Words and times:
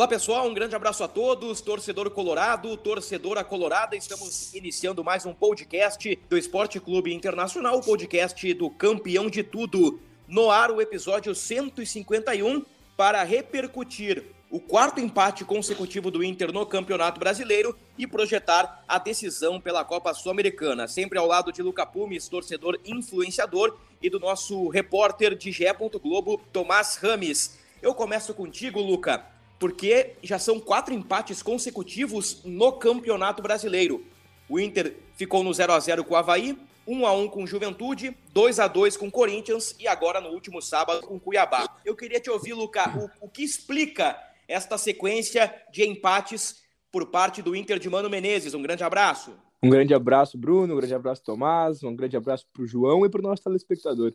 Olá 0.00 0.08
pessoal, 0.08 0.48
um 0.48 0.54
grande 0.54 0.74
abraço 0.74 1.04
a 1.04 1.08
todos, 1.08 1.60
torcedor 1.60 2.08
colorado, 2.08 2.74
torcedora 2.78 3.44
colorada. 3.44 3.94
Estamos 3.94 4.54
iniciando 4.54 5.04
mais 5.04 5.26
um 5.26 5.34
podcast 5.34 6.18
do 6.26 6.38
Esporte 6.38 6.80
Clube 6.80 7.12
Internacional, 7.12 7.76
o 7.76 7.82
podcast 7.82 8.54
do 8.54 8.70
campeão 8.70 9.28
de 9.28 9.42
tudo. 9.42 10.00
No 10.26 10.50
ar, 10.50 10.70
o 10.70 10.80
episódio 10.80 11.34
151 11.34 12.64
para 12.96 13.22
repercutir 13.24 14.24
o 14.50 14.58
quarto 14.58 15.00
empate 15.00 15.44
consecutivo 15.44 16.10
do 16.10 16.24
Inter 16.24 16.50
no 16.50 16.64
Campeonato 16.64 17.20
Brasileiro 17.20 17.76
e 17.98 18.06
projetar 18.06 18.82
a 18.88 18.98
decisão 18.98 19.60
pela 19.60 19.84
Copa 19.84 20.14
Sul-Americana. 20.14 20.88
Sempre 20.88 21.18
ao 21.18 21.26
lado 21.26 21.52
de 21.52 21.60
Luca 21.60 21.84
Pumes, 21.84 22.26
torcedor 22.26 22.80
influenciador, 22.86 23.76
e 24.02 24.08
do 24.08 24.18
nosso 24.18 24.66
repórter 24.68 25.36
de 25.36 25.52
Gé. 25.52 25.74
Globo, 25.74 26.40
Tomás 26.50 26.96
Rames. 26.96 27.58
Eu 27.82 27.94
começo 27.94 28.32
contigo, 28.32 28.80
Luca, 28.80 29.24
porque 29.60 30.14
já 30.22 30.38
são 30.38 30.58
quatro 30.58 30.94
empates 30.94 31.42
consecutivos 31.42 32.42
no 32.44 32.72
Campeonato 32.72 33.42
Brasileiro. 33.42 34.02
O 34.48 34.58
Inter 34.58 34.96
ficou 35.14 35.44
no 35.44 35.52
0 35.52 35.74
a 35.74 35.78
0 35.78 36.02
com 36.02 36.14
o 36.14 36.16
Havaí, 36.16 36.58
1 36.86 37.06
a 37.06 37.12
1 37.12 37.28
com 37.28 37.46
Juventude, 37.46 38.16
2 38.32 38.58
a 38.58 38.66
2 38.66 38.96
com 38.96 39.10
Corinthians 39.10 39.76
e 39.78 39.86
agora 39.86 40.18
no 40.18 40.30
último 40.30 40.62
sábado 40.62 41.06
com 41.06 41.20
Cuiabá. 41.20 41.76
Eu 41.84 41.94
queria 41.94 42.18
te 42.18 42.30
ouvir, 42.30 42.54
Luca, 42.54 42.88
o, 43.20 43.26
o 43.26 43.28
que 43.28 43.44
explica 43.44 44.18
esta 44.48 44.78
sequência 44.78 45.54
de 45.70 45.86
empates 45.86 46.62
por 46.90 47.06
parte 47.10 47.42
do 47.42 47.54
Inter 47.54 47.78
de 47.78 47.90
Mano 47.90 48.08
Menezes. 48.08 48.54
Um 48.54 48.62
grande 48.62 48.82
abraço. 48.82 49.36
Um 49.62 49.68
grande 49.68 49.92
abraço, 49.92 50.38
Bruno. 50.38 50.72
Um 50.72 50.78
grande 50.78 50.94
abraço, 50.94 51.22
Tomás. 51.22 51.84
Um 51.84 51.94
grande 51.94 52.16
abraço 52.16 52.46
para 52.50 52.62
o 52.62 52.66
João 52.66 53.04
e 53.04 53.10
para 53.10 53.20
o 53.20 53.22
nosso 53.22 53.44
telespectador. 53.44 54.14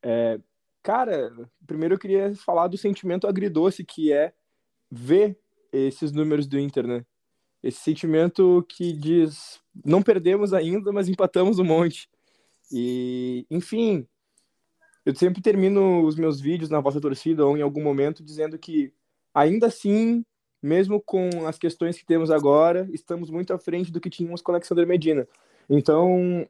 É, 0.00 0.38
cara, 0.84 1.32
primeiro 1.66 1.96
eu 1.96 1.98
queria 1.98 2.32
falar 2.36 2.68
do 2.68 2.78
sentimento 2.78 3.26
agridoce 3.26 3.84
que 3.84 4.12
é 4.12 4.32
ver 4.94 5.38
esses 5.72 6.12
números 6.12 6.46
do 6.46 6.58
Inter, 6.58 6.86
né? 6.86 7.04
Esse 7.62 7.80
sentimento 7.80 8.64
que 8.68 8.92
diz: 8.92 9.60
não 9.84 10.02
perdemos 10.02 10.52
ainda, 10.52 10.92
mas 10.92 11.08
empatamos 11.08 11.58
um 11.58 11.64
monte. 11.64 12.08
E, 12.70 13.46
enfim, 13.50 14.06
eu 15.04 15.14
sempre 15.14 15.42
termino 15.42 16.04
os 16.04 16.16
meus 16.16 16.40
vídeos 16.40 16.70
na 16.70 16.80
vossa 16.80 17.00
torcida 17.00 17.44
ou 17.44 17.56
em 17.56 17.62
algum 17.62 17.82
momento 17.82 18.22
dizendo 18.22 18.58
que 18.58 18.92
ainda 19.34 19.66
assim, 19.66 20.24
mesmo 20.62 21.00
com 21.00 21.46
as 21.46 21.58
questões 21.58 21.98
que 21.98 22.06
temos 22.06 22.30
agora, 22.30 22.88
estamos 22.92 23.30
muito 23.30 23.52
à 23.52 23.58
frente 23.58 23.92
do 23.92 24.00
que 24.00 24.08
tínhamos 24.08 24.40
com 24.40 24.52
o 24.52 24.54
Alexander 24.54 24.86
Medina. 24.86 25.28
Então, 25.68 26.46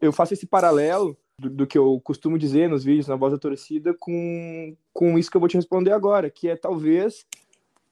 eu 0.00 0.12
faço 0.12 0.34
esse 0.34 0.46
paralelo 0.46 1.16
do, 1.38 1.50
do, 1.50 1.66
que 1.66 1.78
eu 1.78 2.00
costumo 2.00 2.38
dizer 2.38 2.68
nos 2.68 2.84
vídeos, 2.84 3.08
na 3.08 3.16
voz 3.16 3.32
da 3.32 3.38
torcida, 3.38 3.94
com, 3.94 4.76
com 4.92 5.18
isso 5.18 5.30
que 5.30 5.36
eu 5.36 5.40
vou 5.40 5.48
te 5.48 5.56
responder 5.56 5.92
agora, 5.92 6.30
que 6.30 6.48
é 6.48 6.56
talvez 6.56 7.26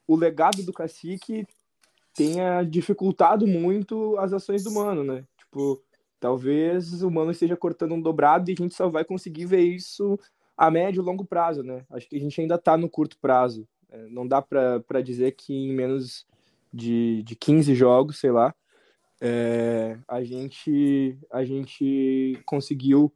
o 0.07 0.17
legado 0.17 0.63
do 0.63 0.73
cacique 0.73 1.47
tenha 2.15 2.63
dificultado 2.63 3.47
muito 3.47 4.17
as 4.19 4.33
ações 4.33 4.63
do 4.63 4.71
Mano, 4.71 5.03
né? 5.03 5.25
Tipo, 5.37 5.83
talvez 6.21 7.03
o 7.03 7.11
Mano 7.11 7.33
esteja 7.33 7.57
cortando 7.57 7.95
um 7.95 8.01
dobrado 8.01 8.51
e 8.51 8.55
a 8.55 8.57
gente 8.57 8.75
só 8.75 8.89
vai 8.89 9.05
conseguir 9.05 9.47
ver 9.47 9.63
isso 9.63 10.19
a 10.57 10.71
médio 10.71 11.03
e 11.03 11.05
longo 11.05 11.25
prazo, 11.25 11.63
né? 11.63 11.85
Acho 11.91 12.09
que 12.09 12.17
a 12.17 12.21
gente 12.21 12.41
ainda 12.41 12.55
está 12.55 12.77
no 12.77 12.89
curto 12.89 13.19
prazo. 13.19 13.67
É, 13.91 14.09
não 14.09 14.27
dá 14.27 14.41
para 14.41 15.03
dizer 15.03 15.33
que 15.33 15.53
em 15.53 15.73
menos 15.73 16.27
de, 16.73 17.23
de 17.25 17.35
15 17.35 17.75
jogos, 17.75 18.19
sei 18.19 18.31
lá, 18.31 18.55
é, 19.21 19.99
a, 20.07 20.23
gente, 20.23 21.19
a 21.31 21.45
gente 21.45 22.39
conseguiu 22.45 23.13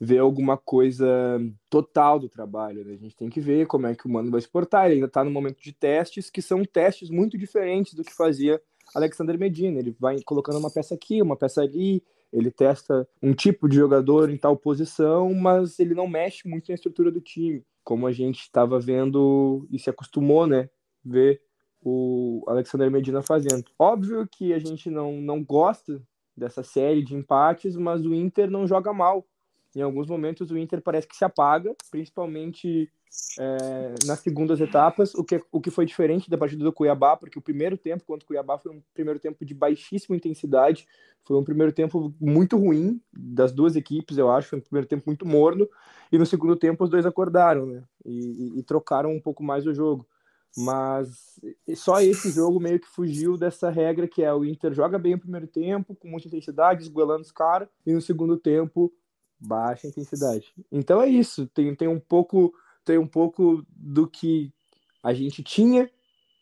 ver 0.00 0.18
alguma 0.18 0.56
coisa 0.56 1.06
total 1.68 2.18
do 2.18 2.28
trabalho. 2.28 2.84
Né? 2.84 2.94
A 2.94 2.96
gente 2.96 3.16
tem 3.16 3.28
que 3.28 3.40
ver 3.40 3.66
como 3.66 3.86
é 3.86 3.94
que 3.94 4.06
o 4.06 4.10
Mano 4.10 4.30
vai 4.30 4.38
exportar. 4.38 4.86
Ele 4.86 4.94
ainda 4.94 5.06
está 5.06 5.22
no 5.22 5.30
momento 5.30 5.60
de 5.62 5.72
testes, 5.72 6.30
que 6.30 6.40
são 6.40 6.64
testes 6.64 7.10
muito 7.10 7.36
diferentes 7.36 7.94
do 7.94 8.02
que 8.02 8.14
fazia 8.14 8.60
Alexander 8.94 9.38
Medina. 9.38 9.78
Ele 9.78 9.94
vai 9.98 10.20
colocando 10.22 10.58
uma 10.58 10.70
peça 10.70 10.94
aqui, 10.94 11.20
uma 11.20 11.36
peça 11.36 11.60
ali, 11.60 12.02
ele 12.32 12.50
testa 12.50 13.06
um 13.22 13.34
tipo 13.34 13.68
de 13.68 13.76
jogador 13.76 14.30
em 14.30 14.38
tal 14.38 14.56
posição, 14.56 15.34
mas 15.34 15.78
ele 15.78 15.94
não 15.94 16.08
mexe 16.08 16.48
muito 16.48 16.68
na 16.68 16.74
estrutura 16.74 17.10
do 17.10 17.20
time 17.20 17.62
como 17.84 18.06
a 18.06 18.12
gente 18.12 18.40
estava 18.40 18.78
vendo 18.78 19.66
e 19.70 19.78
se 19.78 19.90
acostumou, 19.90 20.46
né, 20.46 20.68
ver 21.04 21.40
o 21.82 22.44
Alexander 22.46 22.90
Medina 22.90 23.22
fazendo. 23.22 23.64
Óbvio 23.78 24.28
que 24.30 24.52
a 24.52 24.58
gente 24.58 24.90
não, 24.90 25.20
não 25.20 25.42
gosta 25.42 26.00
dessa 26.36 26.62
série 26.62 27.02
de 27.02 27.16
empates, 27.16 27.76
mas 27.76 28.04
o 28.04 28.14
Inter 28.14 28.50
não 28.50 28.66
joga 28.66 28.92
mal. 28.92 29.26
Em 29.74 29.82
alguns 29.82 30.08
momentos 30.08 30.50
o 30.50 30.58
Inter 30.58 30.82
parece 30.82 31.06
que 31.06 31.16
se 31.16 31.24
apaga, 31.24 31.74
principalmente 31.90 32.90
é, 33.38 33.94
nas 34.06 34.20
segundas 34.20 34.60
etapas, 34.60 35.14
o 35.14 35.24
que, 35.24 35.40
o 35.50 35.60
que 35.60 35.70
foi 35.70 35.84
diferente 35.84 36.30
da 36.30 36.38
partida 36.38 36.62
do 36.62 36.72
Cuiabá, 36.72 37.16
porque 37.16 37.38
o 37.38 37.42
primeiro 37.42 37.76
tempo 37.76 38.04
contra 38.04 38.24
o 38.24 38.26
Cuiabá 38.26 38.58
foi 38.58 38.72
um 38.72 38.82
primeiro 38.94 39.18
tempo 39.18 39.44
de 39.44 39.54
baixíssima 39.54 40.16
intensidade, 40.16 40.86
foi 41.24 41.36
um 41.36 41.44
primeiro 41.44 41.72
tempo 41.72 42.14
muito 42.20 42.56
ruim 42.56 43.00
das 43.12 43.52
duas 43.52 43.76
equipes, 43.76 44.16
eu 44.16 44.30
acho, 44.30 44.48
foi 44.48 44.58
um 44.58 44.62
primeiro 44.62 44.88
tempo 44.88 45.04
muito 45.06 45.26
morno, 45.26 45.68
e 46.10 46.18
no 46.18 46.26
segundo 46.26 46.56
tempo 46.56 46.84
os 46.84 46.90
dois 46.90 47.04
acordaram, 47.04 47.66
né, 47.66 47.82
e, 48.04 48.58
e, 48.58 48.62
trocaram 48.62 49.12
um 49.12 49.20
pouco 49.20 49.42
mais 49.42 49.66
o 49.66 49.74
jogo. 49.74 50.06
Mas 50.56 51.40
só 51.76 52.00
esse 52.00 52.30
jogo 52.32 52.58
meio 52.58 52.80
que 52.80 52.88
fugiu 52.88 53.36
dessa 53.36 53.70
regra 53.70 54.08
que 54.08 54.20
é 54.20 54.34
o 54.34 54.44
Inter 54.44 54.74
joga 54.74 54.98
bem 54.98 55.14
o 55.14 55.18
primeiro 55.18 55.46
tempo, 55.46 55.94
com 55.94 56.08
muita 56.08 56.26
intensidade, 56.26 56.82
esgoelando 56.82 57.22
os 57.22 57.30
caras, 57.30 57.68
e 57.86 57.92
no 57.92 58.00
segundo 58.00 58.36
tempo 58.36 58.92
baixa 59.40 59.86
intensidade. 59.86 60.52
Então 60.70 61.00
é 61.00 61.08
isso, 61.08 61.46
tem, 61.48 61.74
tem 61.74 61.88
um 61.88 62.00
pouco 62.00 62.52
tem 62.84 62.98
um 62.98 63.06
pouco 63.06 63.64
do 63.68 64.06
que 64.06 64.52
a 65.02 65.12
gente 65.12 65.42
tinha 65.42 65.90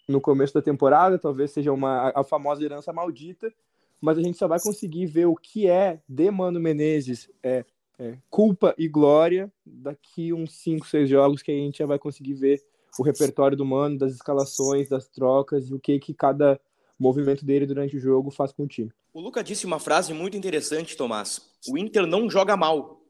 no 0.09 0.21
começo 0.21 0.55
da 0.55 0.63
temporada, 0.63 1.19
talvez 1.19 1.51
seja 1.51 1.73
uma 1.73 2.11
a 2.15 2.25
famosa 2.25 2.65
herança 2.65 2.93
maldita, 2.93 3.53
mas 4.01 4.17
a 4.17 4.23
gente 4.23 4.39
só 4.39 4.49
vai 4.49 4.59
conseguir 4.61 5.07
ver 5.07 5.27
o 5.27 5.35
que 5.35 5.69
é 5.69 6.01
de 6.09 6.31
Mano 6.31 6.59
Menezes 6.59 7.31
é, 7.43 7.65
é 7.99 8.17
culpa 8.31 8.75
e 8.79 8.89
glória 8.89 9.53
daqui 9.65 10.33
uns 10.33 10.53
5, 10.55 10.87
6 10.87 11.11
jogos 11.11 11.43
que 11.43 11.51
a 11.51 11.55
gente 11.55 11.79
já 11.79 11.87
vai 11.87 11.99
conseguir 11.99 12.35
ver 12.35 12.63
o 12.99 13.03
repertório 13.03 13.57
do 13.57 13.67
Mano, 13.67 13.99
das 13.99 14.13
escalações, 14.13 14.89
das 14.89 15.09
trocas 15.09 15.69
e 15.69 15.75
o 15.75 15.79
que 15.79 15.99
que 15.99 16.15
cada 16.15 16.59
movimento 16.99 17.45
dele 17.45 17.67
durante 17.67 17.97
o 17.97 18.01
jogo 18.01 18.31
faz 18.31 18.53
com 18.53 18.65
o 18.65 18.69
time. 18.69 18.91
O 19.19 19.21
Luca 19.21 19.43
disse 19.43 19.67
uma 19.67 19.81
frase 19.81 20.15
muito 20.15 20.37
interessante, 20.37 20.97
Tomás. 20.97 21.41
O 21.69 21.77
Inter 21.77 22.07
não 22.07 22.31
joga 22.31 22.57
mal, 22.57 23.03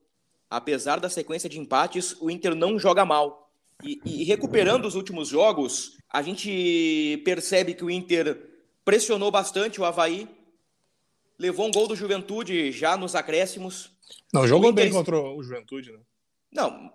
apesar 0.48 0.98
da 0.98 1.10
sequência 1.10 1.50
de 1.50 1.60
empates, 1.60 2.16
o 2.18 2.30
Inter 2.30 2.54
não 2.54 2.78
joga 2.78 3.04
mal. 3.04 3.52
E, 3.84 4.00
e, 4.06 4.24
recuperando 4.24 4.86
os 4.86 4.94
últimos 4.94 5.28
jogos, 5.28 5.98
a 6.08 6.22
gente 6.22 7.20
percebe 7.26 7.74
que 7.74 7.84
o 7.84 7.90
Inter 7.90 8.42
pressionou 8.86 9.30
bastante 9.30 9.82
o 9.82 9.84
Havaí, 9.84 10.26
levou 11.38 11.66
um 11.66 11.70
gol 11.70 11.86
do 11.86 11.94
Juventude 11.94 12.72
já 12.72 12.96
nos 12.96 13.14
acréscimos. 13.14 13.90
Não, 14.32 14.48
jogou 14.48 14.70
Inter... 14.70 14.84
bem 14.84 14.92
contra 14.94 15.20
o 15.20 15.42
Juventude, 15.42 15.92
né? 15.92 15.98
Não, 16.50 16.90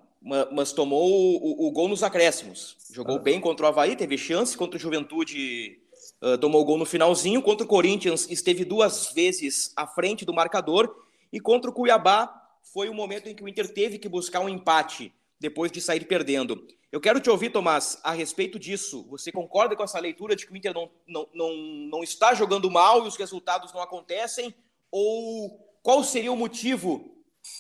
mas 0.52 0.72
tomou 0.72 1.40
o, 1.40 1.68
o, 1.68 1.72
gol 1.72 1.88
nos 1.88 2.02
acréscimos. 2.02 2.78
Jogou 2.92 3.18
ah. 3.18 3.20
bem 3.20 3.40
contra 3.40 3.68
o 3.68 3.70
Havaí, 3.70 3.96
teve 3.96 4.18
chance 4.18 4.58
contra 4.58 4.76
o 4.76 4.82
Juventude, 4.82 5.83
uh, 6.24 6.38
tomou 6.38 6.64
gol 6.64 6.78
no 6.78 6.86
finalzinho. 6.86 7.42
Contra 7.42 7.66
o 7.66 7.68
Corinthians, 7.68 8.28
esteve 8.30 8.64
duas 8.64 9.12
vezes 9.14 9.74
à 9.76 9.86
frente 9.86 10.24
do 10.24 10.34
marcador. 10.34 10.96
E 11.32 11.40
contra 11.40 11.70
o 11.70 11.74
Cuiabá, 11.74 12.34
foi 12.74 12.88
o 12.88 12.94
momento 12.94 13.28
em 13.28 13.36
que 13.36 13.44
o 13.44 13.48
Inter 13.48 13.72
teve 13.72 14.00
que 14.00 14.08
buscar 14.08 14.40
um 14.40 14.50
empate 14.50 15.14
depois 15.40 15.72
de 15.72 15.82
sair 15.82 16.06
perdendo. 16.06 16.66
Eu 16.92 17.02
quero 17.02 17.20
te 17.20 17.30
ouvir, 17.30 17.50
Tomás, 17.50 18.00
a 18.04 18.12
respeito 18.12 18.58
disso. 18.58 19.06
Você 19.10 19.32
concorda 19.32 19.76
com 19.76 19.84
essa 19.84 20.00
leitura 20.00 20.36
de 20.36 20.46
que 20.46 20.54
o 20.54 20.56
Inter 20.56 20.74
não, 20.74 20.90
não, 21.08 21.28
não, 21.34 21.54
não 21.92 22.04
está 22.04 22.34
jogando 22.34 22.70
mal 22.70 23.04
e 23.04 23.08
os 23.08 23.18
resultados 23.18 23.74
não 23.74 23.82
acontecem? 23.82 24.56
Ou 24.92 25.60
qual 25.82 26.04
seria 26.04 26.32
o 26.32 26.38
motivo 26.38 27.18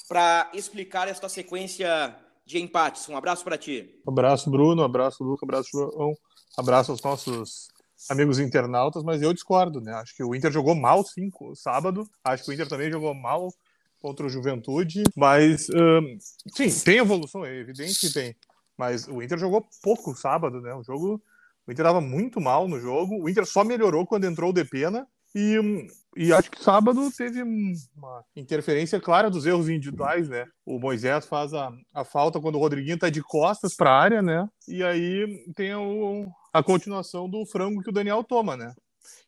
para 0.07 0.49
explicar 0.53 1.07
esta 1.07 1.27
sequência 1.27 2.15
de 2.45 2.59
empates? 2.61 3.09
Um 3.09 3.17
abraço 3.17 3.43
para 3.43 3.57
ti. 3.57 3.99
Um 4.07 4.11
abraço, 4.11 4.49
Bruno. 4.49 4.83
Um 4.83 4.85
abraço, 4.85 5.23
Luca. 5.23 5.43
Um 5.43 5.49
abraço, 5.49 5.69
João. 5.71 6.11
Um 6.11 6.15
abraço 6.61 6.91
aos 6.91 7.01
nossos 7.01 7.72
amigos 8.09 8.39
internautas, 8.39 9.03
mas 9.03 9.21
eu 9.21 9.33
discordo, 9.33 9.81
né? 9.81 9.93
Acho 9.93 10.15
que 10.15 10.23
o 10.23 10.35
Inter 10.35 10.51
jogou 10.51 10.75
mal, 10.75 11.03
sim, 11.03 11.29
sábado. 11.55 12.07
Acho 12.23 12.43
que 12.43 12.51
o 12.51 12.53
Inter 12.53 12.67
também 12.67 12.91
jogou 12.91 13.13
mal 13.13 13.53
contra 14.01 14.25
o 14.25 14.29
Juventude, 14.29 15.03
mas 15.15 15.69
um, 15.69 16.17
sim, 16.53 16.69
tem 16.83 16.97
evolução, 16.97 17.45
é 17.45 17.55
evidente 17.55 17.99
que 17.99 18.13
tem. 18.13 18.35
Mas 18.77 19.07
o 19.07 19.21
Inter 19.21 19.37
jogou 19.37 19.65
pouco 19.81 20.15
sábado, 20.15 20.59
né? 20.59 20.73
O 20.73 20.83
jogo. 20.83 21.21
O 21.65 21.71
Inter 21.71 21.85
estava 21.85 22.01
muito 22.01 22.41
mal 22.41 22.67
no 22.67 22.79
jogo. 22.79 23.23
O 23.23 23.29
Inter 23.29 23.45
só 23.45 23.63
melhorou 23.63 24.05
quando 24.05 24.25
entrou 24.25 24.49
o 24.49 24.53
Depena. 24.53 25.07
E, 25.35 25.87
e 26.15 26.31
acho 26.31 26.51
que 26.51 26.63
sábado 26.63 27.09
teve 27.11 27.41
uma 27.41 28.23
interferência 28.35 28.99
clara 28.99 29.29
dos 29.29 29.45
erros 29.45 29.67
individuais, 29.67 30.29
né? 30.29 30.45
O 30.65 30.77
Moisés 30.79 31.25
faz 31.25 31.53
a, 31.53 31.71
a 31.93 32.03
falta 32.03 32.39
quando 32.39 32.55
o 32.55 32.59
Rodriguinho 32.59 32.99
tá 32.99 33.09
de 33.09 33.21
costas 33.21 33.75
para 33.75 33.89
a 33.89 33.99
área, 33.99 34.21
né? 34.21 34.47
E 34.67 34.83
aí 34.83 35.43
tem 35.55 35.73
o, 35.73 36.27
a 36.51 36.61
continuação 36.61 37.27
do 37.27 37.45
frango 37.45 37.81
que 37.81 37.89
o 37.89 37.93
Daniel 37.93 38.23
toma, 38.23 38.55
né? 38.55 38.73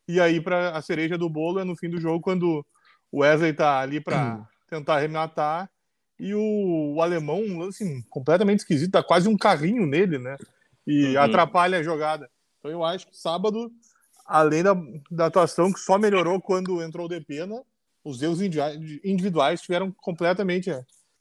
E 0.08 0.20
aí 0.20 0.40
para 0.40 0.78
a 0.78 0.82
cereja 0.82 1.18
do 1.18 1.30
bolo 1.30 1.60
é 1.60 1.64
no 1.64 1.76
fim 1.76 1.90
do 1.90 2.00
jogo 2.00 2.22
quando 2.22 2.64
o 3.12 3.22
Wesley 3.22 3.54
tá 3.54 3.80
ali 3.80 4.00
para 4.00 4.36
hum. 4.36 4.46
tentar 4.70 4.98
arrematar 4.98 5.70
e 6.20 6.34
o, 6.34 6.94
o, 6.96 7.02
alemão, 7.02 7.42
um 7.42 7.60
lance 7.60 8.06
completamente 8.10 8.60
esquisito, 8.60 8.92
dá 8.92 9.04
quase 9.04 9.28
um 9.28 9.38
carrinho 9.38 9.86
nele, 9.86 10.18
né? 10.18 10.38
E 10.88 11.16
uhum. 11.16 11.22
atrapalha 11.22 11.80
a 11.80 11.84
jogada. 11.84 12.30
Então 12.60 12.72
eu 12.72 12.84
acho 12.84 13.08
que 13.08 13.18
sábado, 13.18 13.70
além 14.26 14.64
da, 14.64 14.76
da 15.12 15.28
atuação 15.28 15.72
que 15.72 15.80
só 15.80 15.98
melhorou 15.98 16.42
quando 16.42 16.82
entrou 16.82 17.06
o 17.06 17.10
Depena, 17.10 17.62
os 18.04 18.22
erros 18.22 18.40
individuais 18.42 19.62
tiveram 19.62 19.92
completamente 19.92 20.72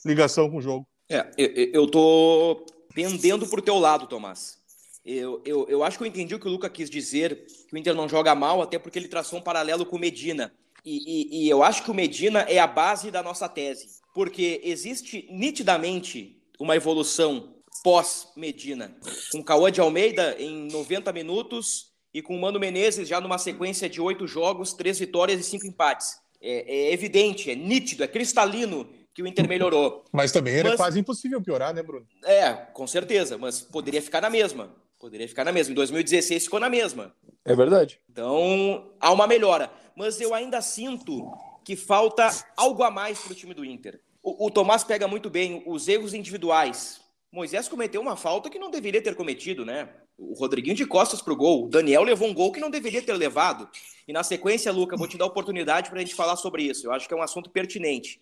ligação 0.04 0.50
com 0.50 0.58
o 0.58 0.62
jogo. 0.62 0.86
É, 1.08 1.30
eu, 1.36 1.70
eu 1.72 1.90
tô 1.90 2.66
pendendo 2.94 3.46
pro 3.46 3.62
teu 3.62 3.78
lado, 3.78 4.06
Tomás. 4.06 4.58
Eu, 5.04 5.42
eu, 5.44 5.66
eu 5.68 5.84
acho 5.84 5.98
que 5.98 6.04
eu 6.04 6.08
entendi 6.08 6.34
o 6.34 6.40
que 6.40 6.48
o 6.48 6.50
Luca 6.50 6.68
quis 6.70 6.88
dizer, 6.88 7.46
que 7.68 7.74
o 7.74 7.78
Inter 7.78 7.94
não 7.94 8.08
joga 8.08 8.34
mal, 8.34 8.62
até 8.62 8.78
porque 8.78 8.98
ele 8.98 9.08
traçou 9.08 9.38
um 9.38 9.42
paralelo 9.42 9.84
com 9.84 9.96
o 9.96 10.00
Medina. 10.00 10.52
E, 10.84 11.42
e, 11.42 11.44
e 11.44 11.48
eu 11.48 11.62
acho 11.62 11.82
que 11.82 11.90
o 11.90 11.94
Medina 11.94 12.40
é 12.40 12.58
a 12.58 12.66
base 12.66 13.10
da 13.10 13.22
nossa 13.22 13.48
tese 13.48 14.02
porque 14.14 14.60
existe 14.62 15.26
nitidamente 15.28 16.40
uma 16.58 16.76
evolução 16.76 17.52
pós-Medina, 17.82 18.96
com 19.32 19.42
Cauã 19.42 19.70
de 19.70 19.80
Almeida 19.80 20.36
em 20.38 20.68
90 20.70 21.12
minutos 21.12 21.92
e 22.14 22.22
com 22.22 22.36
o 22.36 22.40
Mano 22.40 22.60
Menezes 22.60 23.08
já 23.08 23.20
numa 23.20 23.36
sequência 23.36 23.90
de 23.90 24.00
oito 24.00 24.24
jogos, 24.24 24.72
três 24.72 25.00
vitórias 25.00 25.40
e 25.40 25.42
cinco 25.42 25.66
empates. 25.66 26.16
É, 26.40 26.90
é, 26.90 26.92
evidente, 26.92 27.50
é 27.50 27.56
nítido, 27.56 28.04
é 28.04 28.06
cristalino 28.06 28.88
que 29.12 29.22
o 29.22 29.26
Inter 29.26 29.48
melhorou. 29.48 30.04
Mas 30.12 30.30
também 30.30 30.54
era 30.54 30.70
mas, 30.70 30.76
quase 30.76 31.00
impossível 31.00 31.42
piorar, 31.42 31.74
né, 31.74 31.82
Bruno? 31.82 32.06
É, 32.24 32.52
com 32.52 32.86
certeza, 32.86 33.36
mas 33.36 33.60
poderia 33.60 34.02
ficar 34.02 34.20
na 34.20 34.30
mesma. 34.30 34.74
Poderia 34.98 35.28
ficar 35.28 35.44
na 35.44 35.52
mesma. 35.52 35.72
Em 35.72 35.74
2016 35.74 36.44
ficou 36.44 36.60
na 36.60 36.70
mesma. 36.70 37.14
É 37.44 37.54
verdade. 37.54 38.00
Então, 38.10 38.92
há 39.00 39.12
uma 39.12 39.26
melhora. 39.26 39.70
Mas 39.96 40.20
eu 40.20 40.34
ainda 40.34 40.60
sinto 40.60 41.30
que 41.64 41.76
falta 41.76 42.28
algo 42.56 42.82
a 42.82 42.90
mais 42.90 43.18
para 43.18 43.32
o 43.32 43.34
time 43.34 43.54
do 43.54 43.64
Inter. 43.64 44.00
O, 44.22 44.46
o 44.46 44.50
Tomás 44.50 44.82
pega 44.82 45.06
muito 45.06 45.28
bem 45.30 45.62
os 45.66 45.88
erros 45.88 46.14
individuais. 46.14 47.00
Moisés 47.30 47.68
cometeu 47.68 48.00
uma 48.00 48.16
falta 48.16 48.48
que 48.48 48.58
não 48.58 48.70
deveria 48.70 49.02
ter 49.02 49.14
cometido, 49.14 49.64
né? 49.64 49.88
O 50.16 50.34
Rodriguinho 50.34 50.76
de 50.76 50.86
costas 50.86 51.20
para 51.20 51.32
o 51.32 51.36
gol. 51.36 51.64
O 51.64 51.68
Daniel 51.68 52.02
levou 52.02 52.28
um 52.28 52.34
gol 52.34 52.52
que 52.52 52.60
não 52.60 52.70
deveria 52.70 53.02
ter 53.02 53.14
levado. 53.14 53.68
E 54.06 54.12
na 54.12 54.22
sequência, 54.22 54.70
Luca, 54.70 54.96
vou 54.96 55.08
te 55.08 55.18
dar 55.18 55.24
a 55.24 55.28
oportunidade 55.28 55.90
para 55.90 55.98
a 55.98 56.02
gente 56.02 56.14
falar 56.14 56.36
sobre 56.36 56.62
isso. 56.62 56.86
Eu 56.86 56.92
acho 56.92 57.08
que 57.08 57.14
é 57.14 57.16
um 57.16 57.22
assunto 57.22 57.50
pertinente. 57.50 58.20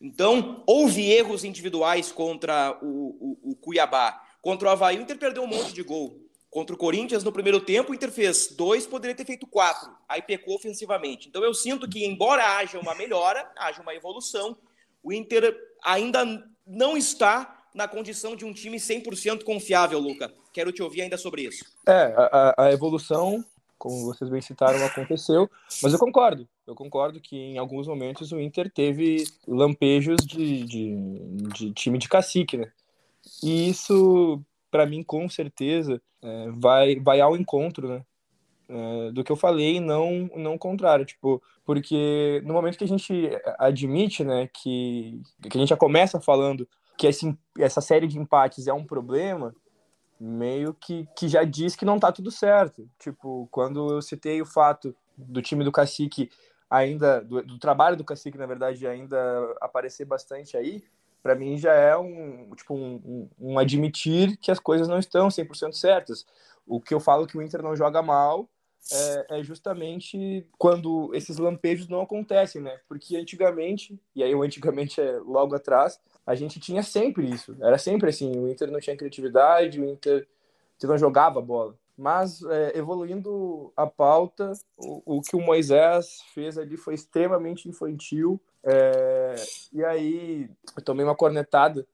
Então, 0.00 0.62
houve 0.66 1.10
erros 1.10 1.44
individuais 1.44 2.12
contra 2.12 2.78
o, 2.80 3.38
o, 3.42 3.50
o 3.50 3.56
Cuiabá. 3.56 4.22
Contra 4.40 4.68
o 4.68 4.70
Havaí, 4.70 4.98
o 4.98 5.02
Inter 5.02 5.18
perdeu 5.18 5.42
um 5.42 5.48
monte 5.48 5.72
de 5.72 5.82
gol. 5.82 6.20
Contra 6.50 6.74
o 6.74 6.78
Corinthians, 6.78 7.22
no 7.24 7.32
primeiro 7.32 7.60
tempo, 7.60 7.92
o 7.92 7.94
Inter 7.94 8.10
fez 8.10 8.48
dois, 8.56 8.86
poderia 8.86 9.14
ter 9.14 9.26
feito 9.26 9.46
quatro. 9.46 9.90
Aí 10.08 10.22
pecou 10.22 10.54
ofensivamente. 10.54 11.28
Então 11.28 11.44
eu 11.44 11.52
sinto 11.52 11.88
que, 11.88 12.06
embora 12.06 12.56
haja 12.56 12.78
uma 12.78 12.94
melhora, 12.94 13.50
haja 13.56 13.82
uma 13.82 13.94
evolução, 13.94 14.56
o 15.02 15.12
Inter 15.12 15.54
ainda 15.82 16.24
não 16.66 16.96
está 16.96 17.57
na 17.78 17.86
condição 17.86 18.34
de 18.34 18.44
um 18.44 18.52
time 18.52 18.76
100% 18.76 19.44
confiável, 19.44 20.00
Luca. 20.00 20.34
Quero 20.52 20.72
te 20.72 20.82
ouvir 20.82 21.02
ainda 21.02 21.16
sobre 21.16 21.42
isso. 21.42 21.64
É, 21.86 22.12
a, 22.16 22.54
a, 22.64 22.72
evolução, 22.72 23.44
como 23.78 24.04
vocês 24.04 24.28
bem 24.28 24.40
citaram, 24.40 24.84
aconteceu, 24.84 25.48
mas 25.80 25.92
eu 25.92 25.98
concordo. 26.00 26.48
Eu 26.66 26.74
concordo 26.74 27.20
que 27.20 27.36
em 27.36 27.56
alguns 27.56 27.86
momentos 27.86 28.32
o 28.32 28.40
Inter 28.40 28.68
teve 28.68 29.22
lampejos 29.46 30.16
de, 30.26 30.64
de, 30.64 30.96
de 31.54 31.72
time 31.72 31.98
de 31.98 32.08
cacique, 32.08 32.56
né? 32.56 32.68
E 33.44 33.68
isso, 33.68 34.42
para 34.72 34.84
mim, 34.84 35.04
com 35.04 35.28
certeza, 35.28 36.02
é, 36.20 36.50
vai, 36.50 36.96
vai 36.96 37.20
ao 37.20 37.36
encontro, 37.36 37.86
né? 37.86 38.02
É, 38.68 39.12
do 39.12 39.22
que 39.22 39.30
eu 39.30 39.36
falei, 39.36 39.78
não 39.78 40.28
não 40.34 40.58
contrário, 40.58 41.04
tipo, 41.04 41.40
porque 41.64 42.42
no 42.44 42.52
momento 42.54 42.76
que 42.76 42.84
a 42.84 42.88
gente 42.88 43.30
admite, 43.56 44.24
né, 44.24 44.50
que, 44.52 45.22
que 45.48 45.56
a 45.56 45.60
gente 45.60 45.70
já 45.70 45.76
começa 45.76 46.20
falando 46.20 46.68
que 46.98 47.06
esse, 47.06 47.38
essa 47.56 47.80
série 47.80 48.08
de 48.08 48.18
empates 48.18 48.66
é 48.66 48.72
um 48.72 48.84
problema, 48.84 49.54
meio 50.18 50.74
que, 50.74 51.08
que 51.16 51.28
já 51.28 51.44
diz 51.44 51.76
que 51.76 51.84
não 51.84 51.98
tá 51.98 52.10
tudo 52.10 52.30
certo. 52.30 52.88
Tipo, 52.98 53.48
quando 53.52 53.92
eu 53.92 54.02
citei 54.02 54.42
o 54.42 54.46
fato 54.46 54.94
do 55.16 55.40
time 55.40 55.64
do 55.64 55.70
Cacique 55.70 56.28
ainda, 56.68 57.20
do, 57.20 57.42
do 57.42 57.58
trabalho 57.58 57.96
do 57.96 58.04
Cacique, 58.04 58.36
na 58.36 58.46
verdade, 58.46 58.86
ainda 58.86 59.16
aparecer 59.60 60.04
bastante 60.04 60.56
aí, 60.56 60.82
para 61.22 61.36
mim 61.36 61.56
já 61.56 61.72
é 61.72 61.96
um, 61.96 62.50
tipo, 62.56 62.74
um, 62.74 63.00
um, 63.04 63.28
um, 63.52 63.58
admitir 63.58 64.36
que 64.38 64.50
as 64.50 64.58
coisas 64.58 64.88
não 64.88 64.98
estão 64.98 65.28
100% 65.28 65.72
certas. 65.74 66.26
O 66.66 66.80
que 66.80 66.92
eu 66.92 67.00
falo 67.00 67.26
que 67.26 67.38
o 67.38 67.42
Inter 67.42 67.62
não 67.62 67.76
joga 67.76 68.02
mal 68.02 68.48
é, 68.90 69.26
é, 69.38 69.42
justamente 69.42 70.46
quando 70.56 71.10
esses 71.14 71.36
lampejos 71.36 71.88
não 71.88 72.00
acontecem, 72.00 72.62
né? 72.62 72.78
Porque 72.88 73.16
antigamente, 73.16 74.00
e 74.14 74.22
aí 74.22 74.34
o 74.34 74.42
antigamente 74.42 75.00
é 75.00 75.18
logo 75.18 75.54
atrás, 75.54 76.00
a 76.26 76.34
gente 76.34 76.58
tinha 76.58 76.82
sempre 76.82 77.28
isso. 77.28 77.56
Era 77.60 77.78
sempre 77.78 78.10
assim, 78.10 78.30
o 78.36 78.48
Inter 78.48 78.70
não 78.70 78.80
tinha 78.80 78.96
criatividade, 78.96 79.80
o 79.80 79.84
Inter, 79.84 80.26
não 80.82 80.98
jogava 80.98 81.40
bola. 81.40 81.74
Mas 81.96 82.42
é, 82.44 82.78
evoluindo 82.78 83.72
a 83.76 83.86
pauta, 83.86 84.52
o, 84.76 85.18
o, 85.18 85.20
que 85.20 85.36
o 85.36 85.40
Moisés 85.40 86.20
fez 86.32 86.56
ali 86.56 86.76
foi 86.76 86.94
extremamente 86.94 87.68
infantil. 87.68 88.40
É, 88.62 89.34
e 89.72 89.84
aí 89.84 90.50
eu 90.76 90.82
tomei 90.82 91.04
uma 91.04 91.16
cornetada 91.16 91.86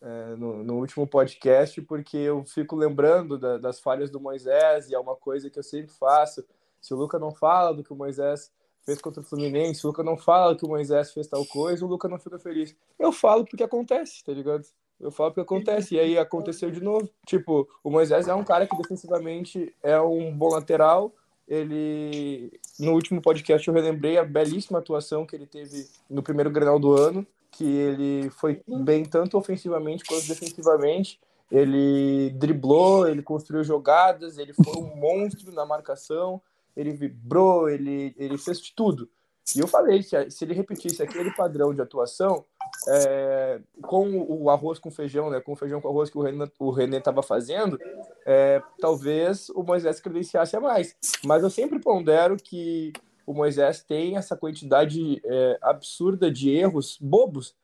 é, 0.00 0.36
no, 0.36 0.62
no, 0.62 0.74
último 0.74 1.06
podcast, 1.06 1.80
porque 1.82 2.16
eu 2.16 2.44
fico 2.44 2.76
lembrando 2.76 3.38
da, 3.38 3.58
das 3.58 3.80
falhas 3.80 4.10
do 4.10 4.20
Moisés, 4.20 4.88
e 4.88 4.94
é 4.94 4.98
uma 4.98 5.16
coisa 5.16 5.50
que 5.50 5.58
eu 5.58 5.62
sempre 5.62 5.92
faço. 5.92 6.44
Se 6.80 6.94
o 6.94 6.96
Luca 6.96 7.18
não 7.18 7.32
fala 7.32 7.74
do 7.74 7.82
que 7.82 7.92
o 7.92 7.96
Moisés 7.96 8.52
fez 8.84 9.00
contra 9.00 9.20
o 9.20 9.24
Fluminense, 9.24 9.80
se 9.80 9.86
o 9.86 9.88
Luca 9.88 10.02
não 10.02 10.16
fala 10.16 10.56
que 10.56 10.64
o 10.64 10.68
Moisés 10.68 11.12
fez 11.12 11.26
tal 11.26 11.44
coisa, 11.46 11.84
o 11.84 11.88
Luca 11.88 12.08
não 12.08 12.18
fica 12.18 12.38
feliz. 12.38 12.74
Eu 12.98 13.12
falo 13.12 13.44
porque 13.44 13.64
acontece, 13.64 14.24
tá 14.24 14.32
ligado? 14.32 14.64
Eu 15.00 15.10
falo 15.10 15.30
porque 15.30 15.40
acontece. 15.40 15.94
E 15.94 16.00
aí 16.00 16.18
aconteceu 16.18 16.70
de 16.70 16.80
novo. 16.80 17.08
Tipo, 17.26 17.68
o 17.82 17.90
Moisés 17.90 18.28
é 18.28 18.34
um 18.34 18.44
cara 18.44 18.66
que 18.66 18.76
defensivamente 18.76 19.74
é 19.82 20.00
um 20.00 20.36
bom 20.36 20.48
lateral. 20.48 21.12
Ele, 21.46 22.52
no 22.78 22.92
último 22.92 23.22
podcast, 23.22 23.66
eu 23.66 23.74
relembrei 23.74 24.18
a 24.18 24.24
belíssima 24.24 24.80
atuação 24.80 25.24
que 25.24 25.34
ele 25.34 25.46
teve 25.46 25.86
no 26.08 26.22
primeiro 26.22 26.50
Grenal 26.50 26.78
do 26.78 26.92
ano, 26.92 27.26
que 27.50 27.64
ele 27.64 28.30
foi 28.30 28.62
bem 28.66 29.04
tanto 29.04 29.36
ofensivamente 29.36 30.04
quanto 30.04 30.26
defensivamente. 30.26 31.20
Ele 31.50 32.30
driblou, 32.30 33.08
ele 33.08 33.22
construiu 33.22 33.64
jogadas, 33.64 34.36
ele 34.36 34.52
foi 34.52 34.76
um 34.76 34.94
monstro 34.96 35.50
na 35.52 35.64
marcação, 35.64 36.40
ele 36.76 36.92
vibrou, 36.92 37.68
ele, 37.68 38.14
ele 38.18 38.36
fez 38.36 38.60
de 38.60 38.74
tudo. 38.74 39.08
E 39.56 39.60
eu 39.60 39.66
falei 39.66 40.02
que 40.02 40.30
se 40.30 40.44
ele 40.44 40.52
repetisse 40.52 41.02
aquele 41.02 41.30
padrão 41.30 41.72
de 41.72 41.80
atuação, 41.80 42.44
é, 42.86 43.60
com 43.82 44.26
o 44.28 44.50
arroz 44.50 44.78
com 44.78 44.90
feijão, 44.90 45.30
né, 45.30 45.40
com 45.40 45.52
o 45.52 45.56
feijão 45.56 45.80
com 45.80 45.88
arroz 45.88 46.10
que 46.10 46.18
o 46.18 46.70
René 46.70 46.98
estava 46.98 47.22
fazendo, 47.22 47.78
é, 48.26 48.62
talvez 48.78 49.48
o 49.50 49.62
Moisés 49.62 50.00
credenciasse 50.00 50.54
a 50.54 50.60
mais. 50.60 50.94
Mas 51.24 51.42
eu 51.42 51.48
sempre 51.48 51.78
pondero 51.78 52.36
que 52.36 52.92
o 53.28 53.34
Moisés 53.34 53.82
tem 53.82 54.16
essa 54.16 54.34
quantidade 54.34 55.20
é, 55.22 55.58
absurda 55.60 56.30
de 56.30 56.48
erros 56.48 56.96
bobos, 56.98 57.54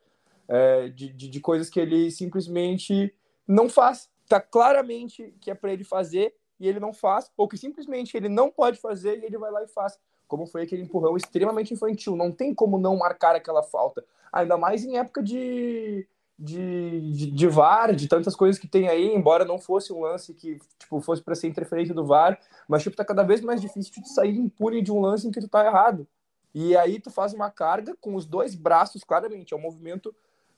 é, 0.47 0.89
de, 0.89 1.09
de, 1.11 1.27
de 1.27 1.41
coisas 1.41 1.71
que 1.71 1.81
ele 1.81 2.11
simplesmente 2.11 3.15
não 3.49 3.67
faz. 3.67 4.11
Tá 4.29 4.39
claramente 4.39 5.35
que 5.41 5.51
é 5.51 5.55
para 5.55 5.73
ele 5.73 5.83
fazer 5.83 6.35
e 6.61 6.69
ele 6.69 6.79
não 6.79 6.93
faz, 6.93 7.33
ou 7.35 7.49
que 7.49 7.57
simplesmente 7.57 8.15
ele 8.15 8.29
não 8.29 8.51
pode 8.51 8.79
fazer 8.79 9.19
e 9.19 9.25
ele 9.25 9.39
vai 9.39 9.51
lá 9.51 9.65
e 9.65 9.67
faz 9.67 9.99
como 10.29 10.47
foi 10.47 10.65
aquele 10.65 10.83
empurrão 10.83 11.17
extremamente 11.17 11.73
infantil. 11.73 12.15
Não 12.15 12.31
tem 12.31 12.55
como 12.55 12.79
não 12.79 12.99
marcar 12.99 13.35
aquela 13.35 13.63
falta. 13.63 14.05
Ainda 14.31 14.59
mais 14.59 14.85
em 14.85 14.99
época 14.99 15.23
de, 15.23 16.07
de, 16.39 17.13
de, 17.13 17.31
de 17.31 17.47
VAR, 17.47 17.95
de 17.95 18.09
tantas 18.09 18.35
coisas 18.35 18.61
que 18.61 18.67
tem 18.67 18.89
aí, 18.89 19.15
embora 19.15 19.45
não 19.45 19.59
fosse 19.59 19.93
um 19.93 20.01
lance 20.01 20.35
que 20.35 20.59
tipo, 20.79 21.01
fosse 21.01 21.23
para 21.23 21.35
ser 21.35 21.49
interferência 21.49 21.95
do 21.95 22.05
VAR, 22.05 22.39
mas 22.69 22.83
tipo, 22.83 22.97
tá 22.97 23.05
cada 23.05 23.23
vez 23.23 23.41
mais 23.41 23.61
difícil 23.61 24.03
de 24.03 24.13
sair 24.13 24.37
impune 24.37 24.83
de 24.83 24.93
um 24.93 25.01
lance 25.01 25.27
em 25.27 25.31
que 25.31 25.41
tu 25.41 25.49
tá 25.49 25.65
errado. 25.65 26.07
E 26.55 26.77
aí 26.77 27.01
tu 27.01 27.11
faz 27.11 27.33
uma 27.33 27.51
carga 27.51 27.97
com 28.01 28.15
os 28.15 28.27
dois 28.27 28.55
braços, 28.55 29.03
claramente, 29.03 29.55
é 29.55 29.57
um 29.57 29.61
movimento 29.61 30.15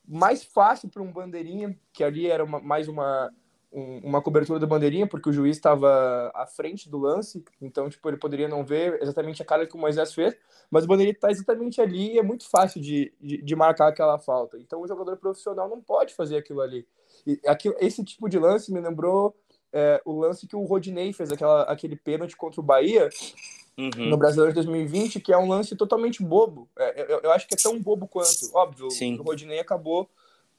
mais 0.06 0.45
fácil 0.45 0.88
para 0.88 1.02
um 1.02 1.12
bandeirinha, 1.12 1.76
que 1.92 2.04
ali 2.04 2.26
era 2.26 2.45
uma, 2.45 2.61
mais 2.61 2.87
uma, 2.87 3.33
um, 3.73 3.99
uma 3.99 4.23
cobertura 4.23 4.58
da 4.58 4.66
bandeirinha, 4.66 5.06
porque 5.06 5.28
o 5.28 5.32
juiz 5.32 5.56
estava 5.56 6.30
à 6.35 6.46
frente 6.46 6.88
do 6.88 6.99
lance, 6.99 7.44
então 7.61 7.88
tipo, 7.88 8.08
ele 8.08 8.16
poderia 8.16 8.49
não 8.49 8.64
ver 8.64 9.00
exatamente 9.02 9.42
a 9.42 9.44
cara 9.44 9.66
que 9.66 9.75
o 9.75 9.78
Moisés 9.78 10.14
fez, 10.14 10.37
mas 10.70 10.85
o 10.85 10.87
bandeirinha 10.87 11.14
está 11.14 11.30
exatamente 11.30 11.80
ali 11.80 12.14
e 12.14 12.18
é 12.18 12.23
muito 12.23 12.49
fácil 12.49 12.80
de, 12.80 13.12
de, 13.20 13.42
de, 13.42 13.56
marcar 13.56 13.88
aquela 13.88 14.18
falta. 14.18 14.58
Então 14.58 14.80
o 14.80 14.88
jogador 14.88 15.16
profissional 15.16 15.68
não 15.68 15.80
pode 15.80 16.14
fazer 16.14 16.37
aquilo 16.37 16.61
ali. 16.61 16.87
E 17.26 17.40
aquilo, 17.46 17.75
esse 17.78 18.02
tipo 18.04 18.28
de 18.28 18.38
lance 18.38 18.73
me 18.73 18.80
lembrou 18.80 19.37
é, 19.73 20.00
o 20.04 20.18
lance 20.18 20.46
que 20.46 20.56
o 20.56 20.64
Rodinei 20.64 21.12
fez, 21.12 21.30
aquela, 21.30 21.62
aquele 21.64 21.96
pênalti 21.96 22.37
contra 22.37 22.61
o 22.61 22.64
Bahia, 22.64 23.08
Uhum. 23.78 24.08
no 24.08 24.16
Brasileiro 24.16 24.52
de 24.52 24.54
2020, 24.54 25.20
que 25.20 25.35
é 25.35 25.37
um 25.37 25.46
lance 25.46 25.76
totalmente 25.76 26.23
bobo. 26.23 26.66
É, 26.78 27.12
eu, 27.12 27.20
eu, 27.25 27.30
acho 27.30 27.46
que 27.46 27.52
é 27.52 27.58
tão 27.58 27.78
bobo 27.78 28.08
quanto. 28.08 28.50
Óbvio, 28.54 28.90
Sim. 28.90 29.18
o 29.18 29.23
Rodinei 29.23 29.61
acabou 29.61 30.08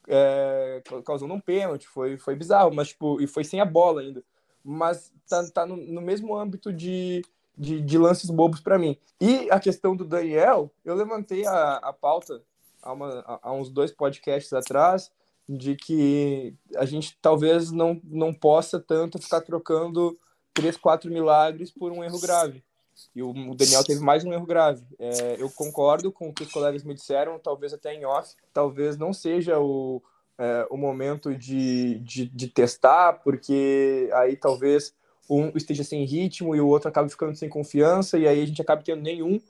é, 0.08 0.82
causando 1.04 1.34
um 1.34 1.40
pênalti, 1.40 1.86
foi, 1.86 2.16
foi 2.16 2.34
bizarro, 2.34 2.74
mas 2.74 2.88
tipo, 2.88 3.20
e 3.20 3.26
foi 3.26 3.44
sem 3.44 3.60
a 3.60 3.64
bola 3.64 4.00
ainda. 4.00 4.24
Mas 4.64 5.12
tá, 5.28 5.46
tá 5.50 5.66
no, 5.66 5.76
no 5.76 6.00
mesmo 6.00 6.34
âmbito 6.34 6.72
de, 6.72 7.22
de, 7.56 7.80
de 7.80 7.98
lances 7.98 8.30
bobos 8.30 8.60
para 8.60 8.78
mim. 8.78 8.96
E 9.20 9.48
a 9.50 9.60
questão 9.60 9.94
do 9.94 10.04
Daniel, 10.04 10.72
eu 10.84 10.94
levantei 10.94 11.46
a, 11.46 11.74
a 11.76 11.92
pauta 11.92 12.42
há, 12.82 12.92
uma, 12.92 13.40
há 13.42 13.52
uns 13.52 13.70
dois 13.70 13.92
podcasts 13.92 14.52
atrás 14.52 15.12
de 15.48 15.76
que 15.76 16.54
a 16.76 16.84
gente 16.84 17.16
talvez 17.22 17.70
não, 17.70 18.00
não 18.04 18.34
possa 18.34 18.78
tanto 18.80 19.18
ficar 19.18 19.40
trocando 19.40 20.18
três, 20.52 20.76
quatro 20.76 21.10
milagres 21.10 21.70
por 21.70 21.92
um 21.92 22.02
erro 22.02 22.20
grave. 22.20 22.62
E 23.14 23.22
o 23.22 23.32
Daniel 23.54 23.84
teve 23.84 24.00
mais 24.00 24.24
um 24.24 24.32
erro 24.32 24.46
grave. 24.46 24.84
É, 24.98 25.36
eu 25.38 25.50
concordo 25.50 26.10
com 26.10 26.28
o 26.28 26.32
que 26.32 26.42
os 26.42 26.52
colegas 26.52 26.84
me 26.84 26.94
disseram, 26.94 27.38
talvez 27.38 27.72
até 27.72 27.94
em 27.94 28.04
off, 28.04 28.34
talvez 28.52 28.96
não 28.96 29.12
seja 29.12 29.58
o, 29.58 30.02
é, 30.38 30.66
o 30.70 30.76
momento 30.76 31.34
de, 31.34 31.98
de, 32.00 32.26
de, 32.26 32.48
testar, 32.48 33.14
porque 33.24 34.08
aí 34.14 34.36
talvez 34.36 34.94
um 35.28 35.48
esteja 35.56 35.84
sem 35.84 36.04
ritmo 36.04 36.54
e 36.54 36.60
o 36.60 36.68
outro 36.68 36.88
acabe 36.88 37.10
ficando 37.10 37.36
sem 37.36 37.48
confiança, 37.48 38.18
e 38.18 38.26
aí 38.26 38.42
a 38.42 38.46
gente 38.46 38.62
acaba 38.62 38.82
tendo 38.82 39.02
nenhum, 39.02 39.40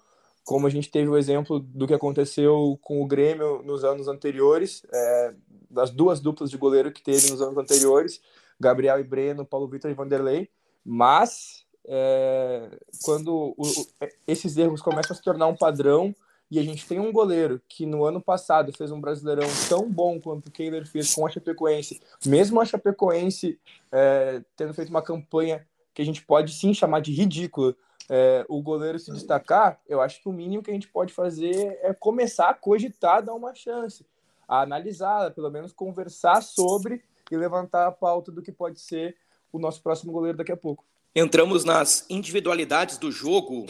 como 0.45 0.67
a 0.67 0.71
gente 0.71 0.91
teve 0.91 1.09
o 1.09 1.17
exemplo 1.17 1.61
do 1.61 1.87
que 1.87 1.95
aconteceu 1.95 2.79
com 2.83 3.03
o 3.03 3.07
Grêmio 3.07 3.63
nos 3.63 3.85
anos 3.85 4.09
anteriores, 4.09 4.83
é, 4.93 5.35
das 5.71 5.91
duas 5.91 6.21
duplas 6.21 6.51
de 6.51 6.57
goleiro 6.57 6.91
que 6.91 7.03
teve 7.03 7.31
nos 7.31 7.43
anos 7.43 7.57
anteriores, 7.59 8.21
Gabriel 8.59 8.99
e 8.99 9.05
Breno, 9.05 9.45
Paulo 9.45 9.69
Vitor 9.69 9.91
e 9.91 9.95
Vanderlei, 9.95 10.49
mas 10.85 11.68
é, 11.87 12.69
quando 13.03 13.55
o, 13.57 13.63
o, 13.63 13.87
esses 14.27 14.57
erros 14.57 14.83
começam 14.83 15.15
a 15.15 15.17
se 15.17 15.23
tornar 15.23 15.47
um 15.47 15.57
padrão 15.57 16.15
e 16.51 16.59
a 16.59 16.63
gente 16.63 16.87
tem 16.87 16.99
um 16.99 17.13
goleiro 17.13 17.61
que 17.69 17.85
no 17.85 18.05
ano 18.05 18.21
passado 18.21 18.73
fez 18.73 18.91
um 18.91 19.01
brasileirão 19.01 19.49
tão 19.69 19.91
bom 19.91 20.19
quanto 20.19 20.49
o 20.49 20.51
Kehler 20.51 20.87
fez 20.87 21.15
com 21.15 21.27
a 21.27 21.31
Chapecoense, 21.31 22.01
mesmo 22.25 22.61
a 22.61 22.65
Chapecoense 22.65 23.59
é, 23.93 24.43
tendo 24.57 24.73
feito 24.73 24.89
uma 24.89 25.03
campanha 25.03 25.67
que 25.93 26.01
a 26.01 26.05
gente 26.05 26.25
pode 26.25 26.53
sim 26.53 26.73
chamar 26.73 27.01
de 27.01 27.13
ridícula, 27.13 27.75
é, 28.09 28.47
o 28.49 28.63
goleiro 28.63 28.99
se 28.99 29.13
destacar, 29.13 29.79
eu 29.87 30.01
acho 30.01 30.23
que 30.23 30.29
o 30.29 30.33
mínimo 30.33 30.63
que 30.63 30.71
a 30.71 30.75
gente 30.75 30.89
pode 30.89 31.13
fazer 31.13 31.79
é 31.83 31.93
começar 31.93 32.49
a 32.49 32.55
cogitar, 32.55 33.23
dar 33.23 33.35
uma 33.35 33.55
chance, 33.55 34.07
a 34.47 34.63
analisar, 34.63 35.31
pelo 35.33 35.51
menos 35.51 35.73
conversar 35.73 36.43
sobre 36.43 37.03
e 37.31 37.37
levantar 37.37 37.87
a 37.87 37.93
pauta 37.93 38.33
do 38.33 38.41
que 38.41 38.51
pode 38.51 38.81
ser 38.81 39.17
o 39.53 39.59
nosso 39.59 39.83
próximo 39.83 40.13
goleiro 40.13 40.39
daqui 40.39 40.53
a 40.53 40.57
pouco. 40.57 40.85
Entramos 41.19 41.65
nas 41.65 42.07
individualidades 42.09 42.97
do 42.97 43.11
jogo. 43.11 43.67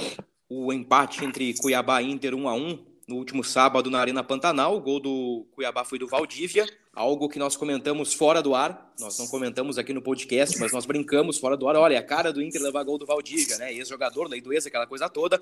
O 0.50 0.70
empate 0.70 1.24
entre 1.24 1.54
Cuiabá 1.54 2.02
e 2.02 2.10
Inter 2.10 2.34
1 2.34 2.46
a 2.46 2.52
1 2.52 2.78
no 3.08 3.16
último 3.16 3.42
sábado 3.42 3.90
na 3.90 3.98
Arena 3.98 4.22
Pantanal. 4.22 4.76
O 4.76 4.80
gol 4.82 5.00
do 5.00 5.46
Cuiabá 5.52 5.82
foi 5.82 5.98
do 5.98 6.06
Valdívia, 6.06 6.66
algo 6.92 7.26
que 7.26 7.38
nós 7.38 7.56
comentamos 7.56 8.12
fora 8.12 8.42
do 8.42 8.54
ar. 8.54 8.92
Nós 9.00 9.18
não 9.18 9.26
comentamos 9.28 9.78
aqui 9.78 9.94
no 9.94 10.02
podcast, 10.02 10.58
mas 10.60 10.72
nós 10.72 10.84
brincamos 10.84 11.38
fora 11.38 11.56
do 11.56 11.66
ar. 11.66 11.76
Olha, 11.76 11.98
a 11.98 12.02
cara 12.02 12.34
do 12.34 12.42
Inter 12.42 12.60
levar 12.60 12.82
gol 12.82 12.98
do 12.98 13.06
Valdívia, 13.06 13.56
né? 13.56 13.72
Ex-jogador, 13.72 14.28
lei 14.28 14.42
do 14.42 14.52
ex, 14.52 14.66
aquela 14.66 14.86
coisa 14.86 15.08
toda. 15.08 15.40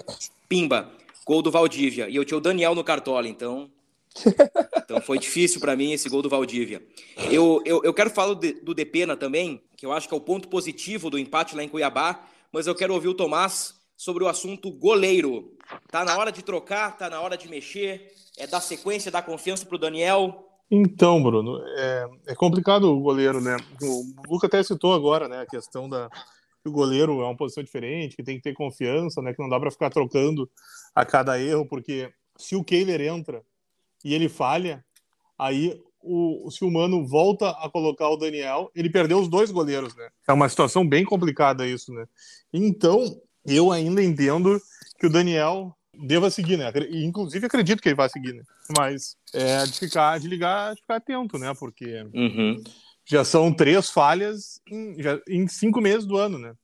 Pimba, 0.49 0.89
gol 1.25 1.43
do 1.43 1.51
Valdívia. 1.51 2.09
E 2.09 2.15
eu 2.15 2.25
tinha 2.25 2.39
o 2.39 2.41
Daniel 2.41 2.77
no 2.77 2.85
cartola, 2.85 3.27
então 3.27 3.69
então 4.77 5.01
foi 5.01 5.19
difícil 5.19 5.61
para 5.61 5.77
mim 5.77 5.93
esse 5.93 6.09
gol 6.09 6.23
do 6.23 6.29
Valdívia. 6.29 6.83
Eu, 7.31 7.63
eu, 7.65 7.83
eu 7.85 7.95
quero 7.95 8.11
falar 8.11 8.35
do, 8.35 8.53
do 8.63 8.75
Depena 8.75 9.17
também, 9.17 9.63
que 9.77 9.85
eu 9.85 9.93
acho 9.93 10.09
que 10.09 10.15
é 10.15 10.17
o 10.17 10.21
ponto 10.21 10.49
positivo 10.49 11.11
do 11.11 11.19
empate 11.19 11.57
lá 11.57 11.63
em 11.63 11.69
Cuiabá, 11.69 12.27
mas 12.53 12.67
eu 12.67 12.75
quero 12.75 12.95
ouvir 12.95 13.09
o 13.09 13.15
Tomás 13.15 13.75
sobre 13.97 14.25
o 14.25 14.29
assunto 14.29 14.71
goleiro. 14.71 15.57
Tá 15.91 16.05
na 16.05 16.17
hora 16.17 16.31
de 16.31 16.43
trocar, 16.43 16.97
tá 16.97 17.09
na 17.09 17.21
hora 17.21 17.37
de 17.37 17.49
mexer, 17.49 18.13
é 18.39 18.47
dar 18.47 18.61
sequência, 18.61 19.11
dar 19.11 19.23
confiança 19.23 19.67
pro 19.67 19.79
Daniel. 19.79 20.45
Então, 20.71 21.23
Bruno, 21.23 21.61
é, 21.77 22.07
é 22.29 22.35
complicado 22.35 22.85
o 22.85 23.01
goleiro, 23.01 23.41
né? 23.41 23.57
O 23.81 24.33
Luca 24.33 24.47
até 24.47 24.63
citou 24.63 24.95
agora, 24.95 25.29
né, 25.29 25.41
a 25.41 25.47
questão 25.47 25.89
da 25.89 26.09
que 26.63 26.69
o 26.69 26.73
goleiro 26.73 27.21
é 27.21 27.25
uma 27.25 27.37
posição 27.37 27.63
diferente, 27.63 28.17
que 28.17 28.25
tem 28.25 28.37
que 28.37 28.43
ter 28.43 28.53
confiança, 28.53 29.23
né, 29.23 29.33
que 29.33 29.41
não 29.41 29.49
dá 29.49 29.61
para 29.61 29.71
ficar 29.71 29.89
trocando 29.89 30.51
a 30.93 31.05
cada 31.05 31.41
erro, 31.41 31.65
porque 31.65 32.11
se 32.37 32.57
o 32.57 32.65
Kehler 32.65 33.01
entra 33.03 33.41
e 34.07 34.15
ele 34.15 34.29
falha, 34.29 34.85
aí 35.37 35.77
o, 36.01 36.49
se 36.49 36.65
o 36.65 36.71
Mano 36.71 37.05
volta 37.05 37.51
a 37.51 37.69
colocar 37.69 38.09
o 38.09 38.17
Daniel, 38.17 38.71
ele 38.73 38.89
perdeu 38.89 39.19
os 39.19 39.27
dois 39.27 39.51
goleiros, 39.51 39.97
né? 39.97 40.09
É 40.29 40.33
uma 40.33 40.49
situação 40.49 40.89
bem 40.89 41.05
complicada 41.05 41.67
isso, 41.67 41.93
né? 41.93 42.07
Então, 42.53 43.21
eu 43.45 43.73
ainda 43.73 44.01
entendo 44.01 44.63
que 44.97 45.09
o 45.09 45.11
Daniel 45.11 45.77
deva 45.93 46.31
seguir, 46.31 46.57
né? 46.57 46.73
Inclusive 46.89 47.47
acredito 47.47 47.83
que 47.83 47.89
ele 47.89 47.97
vai 47.97 48.09
seguir, 48.09 48.33
né? 48.33 48.45
Mas 48.79 49.17
é 49.35 49.65
de 49.65 49.77
ficar, 49.77 50.21
de 50.21 50.29
ligar, 50.29 50.77
de 50.77 50.83
ficar 50.83 50.97
atento, 50.97 51.37
né? 51.37 51.53
Porque 51.59 52.05
uhum. 52.15 52.63
já 53.05 53.25
são 53.25 53.53
três 53.53 53.91
falhas 53.91 54.61
em, 54.71 55.03
já, 55.03 55.21
em 55.29 55.49
cinco 55.49 55.81
meses 55.81 56.07
do 56.07 56.17
ano, 56.17 56.39
né? 56.39 56.55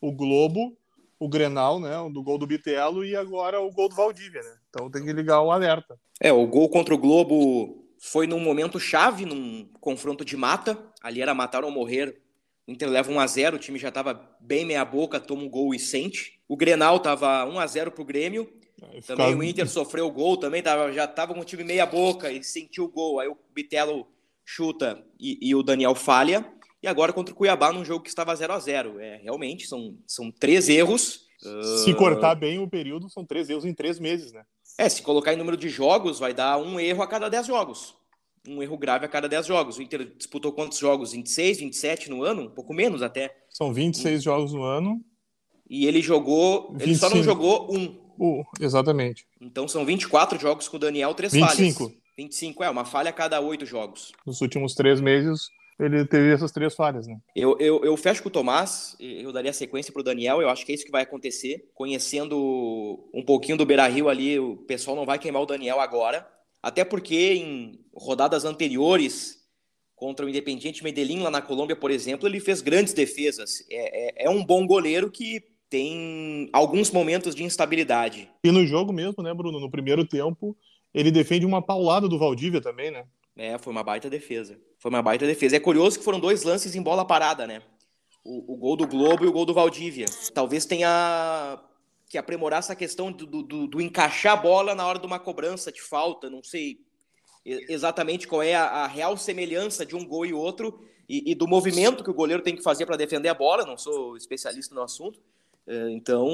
O 0.00 0.12
Globo, 0.12 0.78
o 1.18 1.28
Grenal, 1.28 1.80
né? 1.80 1.96
Do 2.12 2.22
gol 2.22 2.38
do 2.38 2.46
Bitelo 2.46 3.04
e 3.04 3.16
agora 3.16 3.60
o 3.60 3.72
gol 3.72 3.88
do 3.88 3.96
Valdívia, 3.96 4.40
né? 4.40 4.61
Então 4.72 4.90
tem 4.90 5.04
que 5.04 5.12
ligar 5.12 5.42
o 5.42 5.50
alerta. 5.50 5.98
É, 6.18 6.32
o 6.32 6.46
gol 6.46 6.68
contra 6.70 6.94
o 6.94 6.98
Globo 6.98 7.84
foi 8.00 8.26
num 8.26 8.40
momento 8.40 8.80
chave, 8.80 9.26
num 9.26 9.68
confronto 9.80 10.24
de 10.24 10.36
mata. 10.36 10.78
Ali 11.02 11.20
era 11.20 11.34
matar 11.34 11.62
ou 11.62 11.70
morrer. 11.70 12.22
O 12.66 12.72
Inter 12.72 12.88
leva 12.88 13.12
1 13.12 13.20
a 13.20 13.26
0 13.26 13.56
o 13.56 13.58
time 13.58 13.78
já 13.78 13.88
estava 13.88 14.36
bem 14.40 14.64
meia 14.64 14.84
boca, 14.84 15.20
toma 15.20 15.42
um 15.42 15.50
gol 15.50 15.74
e 15.74 15.78
sente. 15.78 16.40
O 16.48 16.56
Grenal 16.56 16.96
estava 16.96 17.44
1 17.44 17.58
a 17.58 17.66
0 17.66 17.90
pro 17.90 18.04
Grêmio. 18.04 18.50
Também 19.06 19.34
o 19.34 19.42
Inter 19.42 19.68
sofreu 19.68 20.06
o 20.06 20.10
gol, 20.10 20.36
também 20.36 20.62
tava, 20.62 20.92
já 20.92 21.04
estava 21.04 21.34
com 21.34 21.40
o 21.40 21.44
time 21.44 21.62
meia 21.62 21.86
boca 21.86 22.32
e 22.32 22.42
sentiu 22.42 22.84
o 22.84 22.88
gol. 22.88 23.20
Aí 23.20 23.28
o 23.28 23.36
Bitelo 23.54 24.08
chuta 24.44 25.04
e, 25.20 25.38
e, 25.40 25.54
o 25.54 25.62
Daniel 25.62 25.94
falha. 25.94 26.44
E 26.82 26.88
agora 26.88 27.12
contra 27.12 27.32
o 27.32 27.36
Cuiabá 27.36 27.72
num 27.72 27.84
jogo 27.84 28.02
que 28.02 28.08
estava 28.08 28.34
0 28.34 28.52
a 28.52 28.58
0 28.58 28.98
É, 28.98 29.18
realmente, 29.18 29.66
são, 29.66 29.96
são 30.06 30.30
três 30.32 30.68
erros. 30.68 31.26
Se 31.82 31.92
uh... 31.92 31.96
cortar 31.96 32.34
bem 32.34 32.58
o 32.58 32.68
período, 32.68 33.08
são 33.08 33.24
três 33.24 33.48
erros 33.50 33.64
em 33.64 33.74
três 33.74 33.98
meses, 33.98 34.32
né? 34.32 34.44
É, 34.78 34.88
se 34.88 35.02
colocar 35.02 35.32
em 35.32 35.36
número 35.36 35.56
de 35.56 35.68
jogos, 35.68 36.18
vai 36.18 36.32
dar 36.32 36.58
um 36.58 36.80
erro 36.80 37.02
a 37.02 37.06
cada 37.06 37.28
10 37.28 37.46
jogos. 37.46 37.94
Um 38.46 38.62
erro 38.62 38.76
grave 38.76 39.04
a 39.04 39.08
cada 39.08 39.28
10 39.28 39.46
jogos. 39.46 39.78
O 39.78 39.82
Inter 39.82 40.04
disputou 40.16 40.52
quantos 40.52 40.78
jogos? 40.78 41.12
26, 41.12 41.58
27 41.58 42.10
no 42.10 42.24
ano? 42.24 42.42
Um 42.42 42.50
pouco 42.50 42.74
menos 42.74 43.02
até. 43.02 43.34
São 43.50 43.72
26 43.72 44.20
e... 44.20 44.24
jogos 44.24 44.52
no 44.52 44.64
ano. 44.64 45.00
E 45.68 45.86
ele 45.86 46.02
jogou. 46.02 46.72
25. 46.72 46.82
Ele 46.82 46.94
só 46.96 47.10
não 47.10 47.22
jogou 47.22 47.72
um. 47.74 48.00
Uh, 48.18 48.44
exatamente. 48.60 49.26
Então 49.40 49.68
são 49.68 49.84
24 49.84 50.38
jogos 50.38 50.68
com 50.68 50.76
o 50.76 50.80
Daniel, 50.80 51.14
três 51.14 51.32
25. 51.32 51.78
falhas. 51.78 52.02
25, 52.18 52.62
é, 52.62 52.70
uma 52.70 52.84
falha 52.84 53.10
a 53.10 53.12
cada 53.12 53.40
oito 53.40 53.64
jogos. 53.64 54.12
Nos 54.26 54.40
últimos 54.40 54.74
três 54.74 55.00
meses, 55.00 55.48
ele 55.78 56.04
teve 56.04 56.32
essas 56.32 56.52
três 56.52 56.74
falhas, 56.74 57.06
né? 57.06 57.18
Eu, 57.34 57.56
eu, 57.58 57.84
eu 57.84 57.96
fecho 57.96 58.22
com 58.22 58.28
o 58.28 58.32
Tomás, 58.32 58.96
eu 59.00 59.32
daria 59.32 59.52
sequência 59.52 59.92
para 59.92 60.00
o 60.00 60.04
Daniel, 60.04 60.40
eu 60.40 60.48
acho 60.48 60.64
que 60.64 60.72
é 60.72 60.74
isso 60.74 60.84
que 60.84 60.92
vai 60.92 61.02
acontecer. 61.02 61.68
Conhecendo 61.74 63.08
um 63.12 63.24
pouquinho 63.24 63.56
do 63.56 63.66
Beira 63.66 63.86
Rio 63.86 64.08
ali, 64.08 64.38
o 64.38 64.56
pessoal 64.56 64.96
não 64.96 65.06
vai 65.06 65.18
queimar 65.18 65.42
o 65.42 65.46
Daniel 65.46 65.80
agora. 65.80 66.26
Até 66.62 66.84
porque 66.84 67.34
em 67.34 67.80
rodadas 67.94 68.44
anteriores, 68.44 69.42
contra 69.96 70.24
o 70.24 70.28
Independiente 70.28 70.84
Medellín 70.84 71.20
lá 71.20 71.30
na 71.30 71.42
Colômbia, 71.42 71.76
por 71.76 71.90
exemplo, 71.90 72.28
ele 72.28 72.40
fez 72.40 72.60
grandes 72.60 72.92
defesas. 72.92 73.64
É, 73.70 74.24
é, 74.24 74.26
é 74.26 74.30
um 74.30 74.44
bom 74.44 74.66
goleiro 74.66 75.10
que 75.10 75.42
tem 75.68 76.50
alguns 76.52 76.90
momentos 76.90 77.34
de 77.34 77.42
instabilidade. 77.42 78.28
E 78.44 78.50
no 78.50 78.66
jogo 78.66 78.92
mesmo, 78.92 79.22
né, 79.22 79.32
Bruno? 79.32 79.58
No 79.58 79.70
primeiro 79.70 80.04
tempo, 80.04 80.56
ele 80.92 81.10
defende 81.10 81.46
uma 81.46 81.62
paulada 81.62 82.08
do 82.08 82.18
Valdívia 82.18 82.60
também, 82.60 82.90
né? 82.90 83.04
É, 83.36 83.56
foi 83.58 83.72
uma 83.72 83.82
baita 83.82 84.10
defesa. 84.10 84.58
Foi 84.78 84.90
uma 84.90 85.02
baita 85.02 85.26
defesa. 85.26 85.56
É 85.56 85.60
curioso 85.60 85.98
que 85.98 86.04
foram 86.04 86.20
dois 86.20 86.42
lances 86.42 86.74
em 86.74 86.82
bola 86.82 87.04
parada, 87.04 87.46
né? 87.46 87.62
O, 88.24 88.54
o 88.54 88.56
gol 88.56 88.76
do 88.76 88.86
Globo 88.86 89.24
e 89.24 89.28
o 89.28 89.32
gol 89.32 89.46
do 89.46 89.54
Valdívia. 89.54 90.06
Talvez 90.34 90.64
tenha 90.64 91.58
que 92.08 92.18
aprimorar 92.18 92.58
essa 92.58 92.76
questão 92.76 93.10
do, 93.10 93.26
do, 93.26 93.66
do 93.66 93.80
encaixar 93.80 94.34
a 94.34 94.36
bola 94.36 94.74
na 94.74 94.86
hora 94.86 94.98
de 94.98 95.06
uma 95.06 95.18
cobrança 95.18 95.72
de 95.72 95.80
falta. 95.80 96.28
Não 96.28 96.42
sei 96.42 96.78
exatamente 97.44 98.28
qual 98.28 98.42
é 98.42 98.54
a, 98.54 98.64
a 98.64 98.86
real 98.86 99.16
semelhança 99.16 99.84
de 99.84 99.96
um 99.96 100.06
gol 100.06 100.26
e 100.26 100.32
outro 100.32 100.78
e, 101.08 101.32
e, 101.32 101.34
do 101.34 101.48
movimento 101.48 102.04
que 102.04 102.10
o 102.10 102.14
goleiro 102.14 102.42
tem 102.42 102.54
que 102.54 102.62
fazer 102.62 102.86
para 102.86 102.96
defender 102.96 103.28
a 103.28 103.34
bola. 103.34 103.64
Não 103.64 103.76
sou 103.76 104.16
especialista 104.16 104.74
no 104.74 104.82
assunto. 104.82 105.20
É, 105.66 105.90
então, 105.90 106.28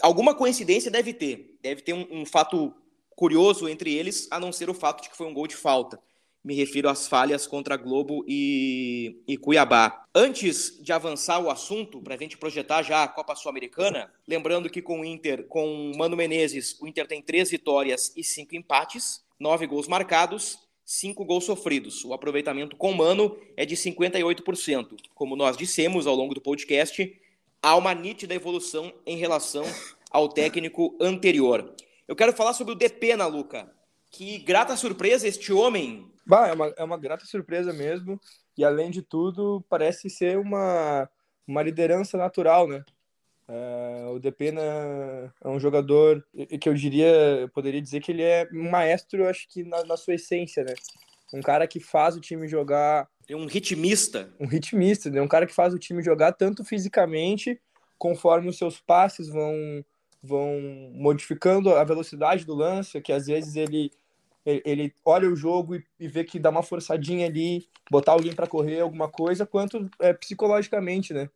alguma 0.00 0.34
coincidência 0.34 0.90
deve 0.90 1.12
ter. 1.12 1.58
Deve 1.60 1.82
ter 1.82 1.92
um, 1.92 2.06
um 2.10 2.26
fato 2.26 2.72
curioso 3.18 3.68
entre 3.68 3.92
eles, 3.92 4.28
a 4.30 4.38
não 4.38 4.52
ser 4.52 4.70
o 4.70 4.74
fato 4.74 5.02
de 5.02 5.10
que 5.10 5.16
foi 5.16 5.26
um 5.26 5.34
gol 5.34 5.48
de 5.48 5.56
falta. 5.56 6.00
Me 6.44 6.54
refiro 6.54 6.88
às 6.88 7.08
falhas 7.08 7.48
contra 7.48 7.76
Globo 7.76 8.24
e, 8.28 9.20
e 9.26 9.36
Cuiabá. 9.36 10.04
Antes 10.14 10.78
de 10.80 10.92
avançar 10.92 11.40
o 11.40 11.50
assunto, 11.50 12.00
para 12.00 12.14
a 12.14 12.16
gente 12.16 12.38
projetar 12.38 12.84
já 12.84 13.02
a 13.02 13.08
Copa 13.08 13.34
Sul-Americana, 13.34 14.08
lembrando 14.24 14.70
que 14.70 14.80
com 14.80 15.00
o 15.00 15.04
Inter, 15.04 15.48
com 15.48 15.90
Mano 15.96 16.16
Menezes, 16.16 16.78
o 16.80 16.86
Inter 16.86 17.08
tem 17.08 17.20
três 17.20 17.50
vitórias 17.50 18.12
e 18.16 18.22
cinco 18.22 18.54
empates, 18.54 19.24
nove 19.36 19.66
gols 19.66 19.88
marcados, 19.88 20.56
cinco 20.84 21.24
gols 21.24 21.42
sofridos. 21.42 22.04
O 22.04 22.12
aproveitamento 22.12 22.76
com 22.76 22.92
Mano 22.92 23.36
é 23.56 23.66
de 23.66 23.74
58%. 23.74 24.94
Como 25.12 25.34
nós 25.34 25.56
dissemos 25.56 26.06
ao 26.06 26.14
longo 26.14 26.34
do 26.34 26.40
podcast, 26.40 27.20
há 27.60 27.74
uma 27.74 27.92
nítida 27.92 28.32
evolução 28.32 28.94
em 29.04 29.16
relação 29.16 29.64
ao 30.08 30.28
técnico 30.28 30.96
anterior. 31.00 31.74
Eu 32.08 32.16
quero 32.16 32.32
falar 32.32 32.54
sobre 32.54 32.72
o 32.72 32.76
Depena, 32.76 33.26
Luca. 33.26 33.70
Que 34.10 34.38
grata 34.38 34.74
surpresa 34.76 35.28
este 35.28 35.52
homem. 35.52 36.10
Bah, 36.26 36.48
é, 36.48 36.54
uma, 36.54 36.74
é 36.78 36.82
uma 36.82 36.96
grata 36.96 37.26
surpresa 37.26 37.70
mesmo. 37.70 38.18
E 38.56 38.64
além 38.64 38.90
de 38.90 39.02
tudo, 39.02 39.62
parece 39.68 40.08
ser 40.08 40.38
uma, 40.38 41.08
uma 41.46 41.62
liderança 41.62 42.16
natural, 42.16 42.66
né? 42.66 42.82
É, 43.46 44.06
o 44.10 44.18
Depena 44.18 44.62
é 45.42 45.48
um 45.48 45.60
jogador 45.60 46.26
que 46.60 46.68
eu 46.68 46.74
diria, 46.74 47.06
eu 47.40 47.48
poderia 47.50 47.80
dizer 47.80 48.00
que 48.00 48.12
ele 48.12 48.22
é 48.22 48.48
um 48.52 48.70
maestro, 48.70 49.28
acho 49.28 49.46
que 49.48 49.62
na, 49.62 49.84
na 49.84 49.96
sua 49.96 50.14
essência, 50.14 50.64
né? 50.64 50.74
Um 51.32 51.42
cara 51.42 51.66
que 51.66 51.78
faz 51.78 52.16
o 52.16 52.20
time 52.20 52.48
jogar. 52.48 53.06
É 53.28 53.36
um 53.36 53.44
ritmista. 53.44 54.32
Um 54.40 54.46
ritmista, 54.46 55.10
né? 55.10 55.20
Um 55.20 55.28
cara 55.28 55.46
que 55.46 55.54
faz 55.54 55.74
o 55.74 55.78
time 55.78 56.02
jogar 56.02 56.32
tanto 56.32 56.64
fisicamente, 56.64 57.60
conforme 57.98 58.48
os 58.48 58.56
seus 58.56 58.80
passes 58.80 59.28
vão, 59.28 59.84
vão 60.22 60.60
modificando 60.92 61.74
a 61.74 61.84
velocidade 61.84 62.44
do 62.44 62.54
lance, 62.54 63.00
que 63.00 63.12
às 63.12 63.26
vezes 63.26 63.56
ele, 63.56 63.90
ele 64.44 64.94
olha 65.04 65.28
o 65.28 65.36
jogo 65.36 65.76
e, 65.98 66.08
vê 66.08 66.24
que 66.24 66.38
dá 66.38 66.50
uma 66.50 66.62
forçadinha 66.62 67.26
ali, 67.26 67.66
botar 67.90 68.12
alguém 68.12 68.34
para 68.34 68.46
correr, 68.46 68.80
alguma 68.80 69.08
coisa, 69.08 69.46
quanto 69.46 69.88
é, 70.00 70.12
psicologicamente, 70.12 71.12
né? 71.14 71.28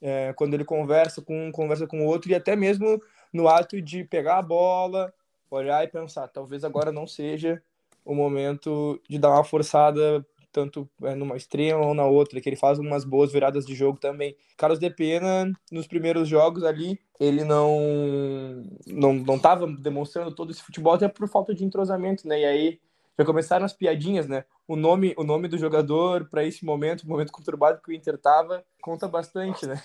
É, 0.00 0.32
quando 0.32 0.54
ele 0.54 0.64
conversa 0.64 1.22
com 1.22 1.48
um, 1.48 1.52
conversa 1.52 1.86
com 1.86 2.00
o 2.00 2.06
outro, 2.06 2.30
e 2.30 2.34
até 2.34 2.56
mesmo 2.56 3.00
no 3.32 3.48
ato 3.48 3.80
de 3.80 4.02
pegar 4.02 4.38
a 4.38 4.42
bola, 4.42 5.14
olhar 5.48 5.84
e 5.84 5.88
pensar, 5.88 6.26
talvez 6.28 6.64
agora 6.64 6.90
não 6.90 7.06
seja 7.06 7.62
o 8.04 8.14
momento 8.14 9.00
de 9.08 9.18
dar 9.18 9.30
uma 9.30 9.44
forçada 9.44 10.26
tanto 10.52 10.88
é, 11.02 11.14
numa 11.14 11.36
extrema 11.36 11.84
ou 11.84 11.94
na 11.94 12.04
outra, 12.04 12.40
que 12.40 12.48
ele 12.48 12.56
faz 12.56 12.78
umas 12.78 13.04
boas 13.04 13.32
viradas 13.32 13.64
de 13.64 13.74
jogo 13.74 13.98
também. 13.98 14.36
Carlos 14.56 14.78
De 14.78 14.90
Pena, 14.90 15.50
nos 15.70 15.86
primeiros 15.86 16.28
jogos 16.28 16.62
ali, 16.62 17.00
ele 17.18 17.42
não 17.42 18.62
não 18.86 19.14
não 19.14 19.36
estava 19.36 19.66
demonstrando 19.66 20.34
todo 20.34 20.50
esse 20.50 20.62
futebol 20.62 20.92
até 20.92 21.08
por 21.08 21.28
falta 21.28 21.54
de 21.54 21.64
entrosamento, 21.64 22.28
né? 22.28 22.40
E 22.40 22.44
aí 22.44 22.80
já 23.18 23.24
começaram 23.24 23.64
as 23.64 23.72
piadinhas, 23.72 24.28
né? 24.28 24.44
O 24.68 24.76
nome 24.76 25.14
o 25.16 25.24
nome 25.24 25.48
do 25.48 25.58
jogador 25.58 26.28
para 26.28 26.44
esse 26.44 26.64
momento, 26.64 27.02
o 27.02 27.08
momento 27.08 27.32
conturbado 27.32 27.80
que 27.82 27.90
o 27.90 27.94
Inter 27.94 28.18
tava, 28.18 28.64
conta 28.80 29.08
bastante, 29.08 29.66
né? 29.66 29.80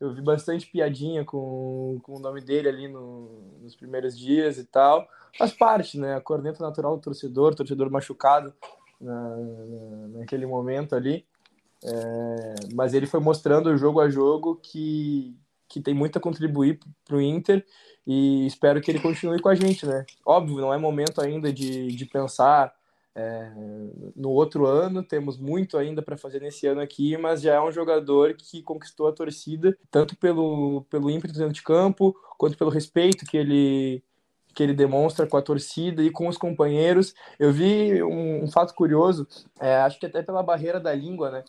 Eu 0.00 0.12
vi 0.12 0.20
bastante 0.20 0.66
piadinha 0.66 1.24
com, 1.24 2.00
com 2.02 2.16
o 2.16 2.18
nome 2.18 2.40
dele 2.40 2.68
ali 2.68 2.88
no, 2.88 3.56
nos 3.60 3.76
primeiros 3.76 4.18
dias 4.18 4.58
e 4.58 4.64
tal. 4.64 5.06
Faz 5.38 5.52
parte, 5.52 5.96
né? 5.96 6.16
A 6.16 6.20
corneta 6.20 6.60
natural 6.60 6.96
do 6.96 7.02
torcedor, 7.02 7.54
torcedor 7.54 7.88
machucado 7.88 8.52
na, 9.02 9.36
naquele 10.18 10.46
momento 10.46 10.94
ali. 10.94 11.26
É, 11.84 12.54
mas 12.74 12.94
ele 12.94 13.06
foi 13.06 13.20
mostrando 13.20 13.76
jogo 13.76 14.00
a 14.00 14.08
jogo 14.08 14.56
que, 14.56 15.36
que 15.68 15.80
tem 15.80 15.92
muito 15.92 16.16
a 16.16 16.20
contribuir 16.20 16.78
para 17.04 17.16
o 17.16 17.20
Inter 17.20 17.64
e 18.06 18.46
espero 18.46 18.80
que 18.80 18.90
ele 18.90 19.00
continue 19.00 19.40
com 19.40 19.48
a 19.48 19.54
gente, 19.54 19.84
né? 19.84 20.06
Óbvio, 20.24 20.58
não 20.58 20.72
é 20.72 20.78
momento 20.78 21.20
ainda 21.20 21.52
de, 21.52 21.88
de 21.88 22.06
pensar 22.06 22.72
é, 23.14 23.52
no 24.16 24.30
outro 24.30 24.66
ano, 24.66 25.02
temos 25.02 25.36
muito 25.38 25.76
ainda 25.76 26.00
para 26.00 26.16
fazer 26.16 26.40
nesse 26.40 26.66
ano 26.66 26.80
aqui, 26.80 27.16
mas 27.16 27.42
já 27.42 27.54
é 27.54 27.60
um 27.60 27.70
jogador 27.70 28.34
que 28.34 28.62
conquistou 28.62 29.06
a 29.06 29.12
torcida, 29.12 29.76
tanto 29.90 30.16
pelo, 30.16 30.84
pelo 30.88 31.10
ímpeto 31.10 31.34
dentro 31.34 31.52
de 31.52 31.62
campo, 31.62 32.16
quanto 32.38 32.56
pelo 32.56 32.70
respeito 32.70 33.26
que 33.26 33.36
ele, 33.36 34.02
que 34.54 34.62
ele 34.62 34.74
demonstra 34.74 35.26
com 35.26 35.36
a 35.36 35.42
torcida 35.42 36.02
e 36.02 36.10
com 36.10 36.28
os 36.28 36.36
companheiros. 36.36 37.14
Eu 37.38 37.52
vi 37.52 38.02
um, 38.02 38.44
um 38.44 38.50
fato 38.50 38.74
curioso, 38.74 39.26
é, 39.60 39.76
acho 39.76 39.98
que 39.98 40.06
até 40.06 40.22
pela 40.22 40.42
barreira 40.42 40.78
da 40.78 40.94
língua, 40.94 41.30
né? 41.30 41.44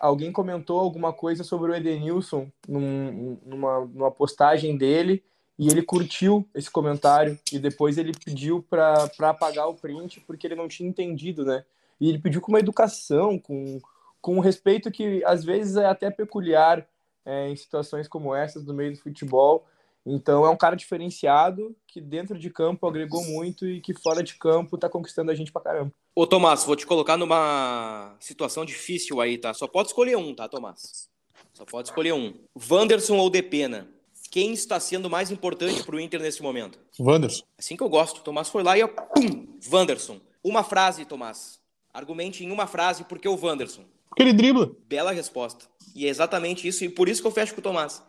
Alguém 0.00 0.32
comentou 0.32 0.80
alguma 0.80 1.12
coisa 1.12 1.44
sobre 1.44 1.70
o 1.70 1.74
Edenilson 1.74 2.50
num, 2.68 3.38
numa, 3.46 3.86
numa 3.86 4.10
postagem 4.10 4.76
dele 4.76 5.22
e 5.58 5.68
ele 5.68 5.80
curtiu 5.80 6.46
esse 6.54 6.70
comentário 6.70 7.38
e 7.52 7.58
depois 7.58 7.96
ele 7.96 8.12
pediu 8.12 8.64
para 8.68 9.08
apagar 9.20 9.68
o 9.68 9.74
print 9.74 10.20
porque 10.26 10.46
ele 10.46 10.56
não 10.56 10.66
tinha 10.66 10.88
entendido, 10.88 11.44
né? 11.44 11.64
E 12.00 12.08
ele 12.08 12.18
pediu 12.18 12.40
com 12.40 12.50
uma 12.50 12.58
educação, 12.58 13.38
com, 13.38 13.80
com 14.20 14.36
um 14.36 14.40
respeito 14.40 14.90
que 14.90 15.24
às 15.24 15.44
vezes 15.44 15.76
é 15.76 15.86
até 15.86 16.10
peculiar 16.10 16.86
é, 17.24 17.48
em 17.48 17.56
situações 17.56 18.08
como 18.08 18.34
essas 18.34 18.64
no 18.64 18.74
meio 18.74 18.92
do 18.92 18.98
futebol 18.98 19.66
então 20.06 20.46
é 20.46 20.50
um 20.50 20.56
cara 20.56 20.76
diferenciado 20.76 21.74
que 21.88 22.00
dentro 22.00 22.38
de 22.38 22.48
campo 22.48 22.86
agregou 22.86 23.24
muito 23.24 23.66
e 23.66 23.80
que 23.80 23.92
fora 23.92 24.22
de 24.22 24.34
campo 24.34 24.78
tá 24.78 24.88
conquistando 24.88 25.32
a 25.32 25.34
gente 25.34 25.50
pra 25.50 25.60
caramba. 25.60 25.92
Ô 26.14 26.24
Tomás, 26.24 26.62
vou 26.62 26.76
te 26.76 26.86
colocar 26.86 27.16
numa 27.16 28.14
situação 28.20 28.64
difícil 28.64 29.20
aí, 29.20 29.36
tá? 29.36 29.52
Só 29.52 29.66
pode 29.66 29.88
escolher 29.88 30.16
um, 30.16 30.32
tá, 30.32 30.48
Tomás? 30.48 31.08
Só 31.52 31.64
pode 31.64 31.88
escolher 31.88 32.12
um. 32.12 32.34
Wanderson 32.70 33.16
ou 33.16 33.28
Depena? 33.28 33.88
Quem 34.30 34.52
está 34.52 34.78
sendo 34.78 35.10
mais 35.10 35.32
importante 35.32 35.82
pro 35.82 35.98
Inter 35.98 36.20
nesse 36.20 36.40
momento? 36.40 36.78
Wanderson. 37.00 37.44
Assim 37.58 37.76
que 37.76 37.82
eu 37.82 37.88
gosto. 37.88 38.20
Tomás 38.20 38.48
foi 38.48 38.62
lá 38.62 38.78
e 38.78 38.84
ó, 38.84 38.88
pum, 38.88 39.58
Wanderson. 39.72 40.20
Uma 40.44 40.62
frase, 40.62 41.04
Tomás. 41.04 41.58
Argumente 41.92 42.44
em 42.44 42.52
uma 42.52 42.66
frase 42.68 43.02
por 43.04 43.18
que 43.18 43.28
o 43.28 43.36
Wanderson. 43.36 43.84
Porque 44.08 44.22
ele 44.22 44.32
dribla. 44.32 44.70
Bela 44.86 45.10
resposta. 45.10 45.64
E 45.94 46.06
é 46.06 46.08
exatamente 46.08 46.68
isso, 46.68 46.84
e 46.84 46.88
por 46.88 47.08
isso 47.08 47.22
que 47.22 47.26
eu 47.26 47.32
fecho 47.32 47.54
com 47.54 47.60
o 47.60 47.62
Tomás 47.62 48.02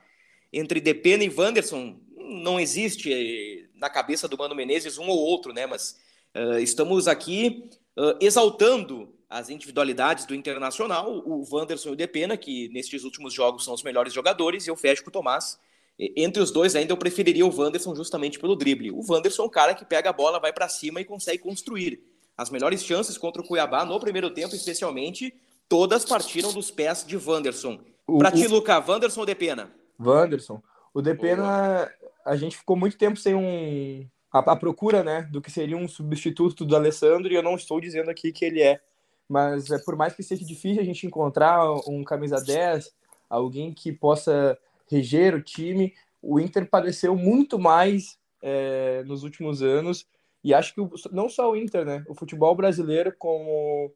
entre 0.52 0.80
Depena 0.80 1.24
e 1.24 1.30
Wanderson 1.30 1.96
não 2.18 2.60
existe 2.60 3.12
eh, 3.12 3.66
na 3.76 3.90
cabeça 3.90 4.28
do 4.28 4.38
Mano 4.38 4.56
Menezes 4.56 4.98
um 4.98 5.08
ou 5.08 5.18
outro, 5.18 5.54
né? 5.54 5.66
Mas 5.66 5.98
uh, 6.36 6.60
estamos 6.60 7.08
aqui 7.08 7.70
uh, 7.98 8.18
exaltando 8.20 9.14
as 9.30 9.50
individualidades 9.50 10.26
do 10.26 10.34
Internacional, 10.34 11.12
o 11.26 11.46
Wanderson 11.52 11.90
e 11.90 11.92
o 11.92 11.96
Depena, 11.96 12.38
que 12.38 12.70
nestes 12.70 13.04
últimos 13.04 13.34
jogos 13.34 13.66
são 13.66 13.74
os 13.74 13.84
melhores 13.84 14.14
jogadores, 14.14 14.66
e 14.66 14.70
eu 14.70 14.76
fecho 14.76 15.04
com 15.04 15.10
o 15.10 15.14
Tomás. 15.14 15.60
Entre 16.00 16.42
os 16.42 16.52
dois, 16.52 16.76
ainda 16.76 16.94
eu 16.94 16.98
preferiria 16.98 17.46
o 17.46 17.54
Wanderson 17.54 17.94
justamente 17.96 18.40
pelo 18.40 18.56
drible. 18.56 18.92
O 18.92 19.02
Wanderson 19.06 19.44
é 19.44 19.46
um 19.46 19.50
cara 19.50 19.74
que 19.74 19.84
pega 19.84 20.12
a 20.12 20.14
bola, 20.14 20.40
vai 20.40 20.54
para 20.54 20.70
cima 20.70 21.02
e 21.02 21.06
consegue 21.06 21.40
construir. 21.40 22.02
As 22.38 22.50
melhores 22.50 22.84
chances 22.84 23.18
contra 23.18 23.42
o 23.42 23.46
Cuiabá, 23.46 23.84
no 23.84 24.00
primeiro 24.00 24.30
tempo 24.30 24.56
especialmente, 24.56 25.34
todas 25.68 26.06
partiram 26.06 26.54
dos 26.54 26.70
pés 26.70 27.04
de 27.06 27.18
Wanderson. 27.18 27.80
Para 28.20 28.32
ti, 28.32 28.48
Luca, 28.48 28.80
Wanderson 28.80 29.22
ou 29.22 29.26
Depena? 29.26 29.74
Wanderson. 30.00 30.62
O 30.94 31.02
Depena, 31.02 31.90
a 32.26 32.36
gente 32.36 32.58
ficou 32.58 32.76
muito 32.76 32.98
tempo 32.98 33.18
sem 33.18 33.36
um. 33.36 34.08
A, 34.32 34.40
a, 34.40 34.56
procura, 34.56 35.04
né, 35.04 35.24
do 35.32 35.42
que 35.42 35.52
seria 35.52 35.78
um 35.78 35.88
substituto 35.88 36.66
do 36.66 36.76
Alessandro, 36.76 37.32
e 37.32 37.36
eu 37.36 37.44
não 37.44 37.56
estou 37.56 37.80
dizendo 37.80 38.10
aqui 38.10 38.32
que 38.32 38.46
ele 38.46 38.62
é. 38.62 38.82
Mas 39.28 39.72
é, 39.72 39.78
por 39.80 39.96
mais 39.96 40.14
que 40.14 40.24
seja 40.24 40.46
difícil 40.46 40.82
a 40.82 40.86
gente 40.86 41.06
encontrar 41.06 41.64
um 41.88 42.04
camisa 42.04 42.42
10, 42.42 42.94
alguém 43.30 43.74
que 43.74 43.92
possa 43.92 44.58
reger 44.90 45.36
o 45.36 45.42
time, 45.42 45.94
o 46.22 46.40
Inter 46.40 46.70
padeceu 46.70 47.16
muito 47.16 47.60
mais 47.60 48.18
é, 48.42 49.04
nos 49.04 49.24
últimos 49.24 49.62
anos. 49.62 50.06
E 50.44 50.54
acho 50.54 50.74
que 50.74 50.82
o, 50.82 50.90
não 51.12 51.30
só 51.30 51.52
o 51.52 51.56
Inter, 51.56 51.86
né? 51.86 52.06
O 52.08 52.14
futebol 52.14 52.56
brasileiro 52.56 53.14
como, 53.18 53.92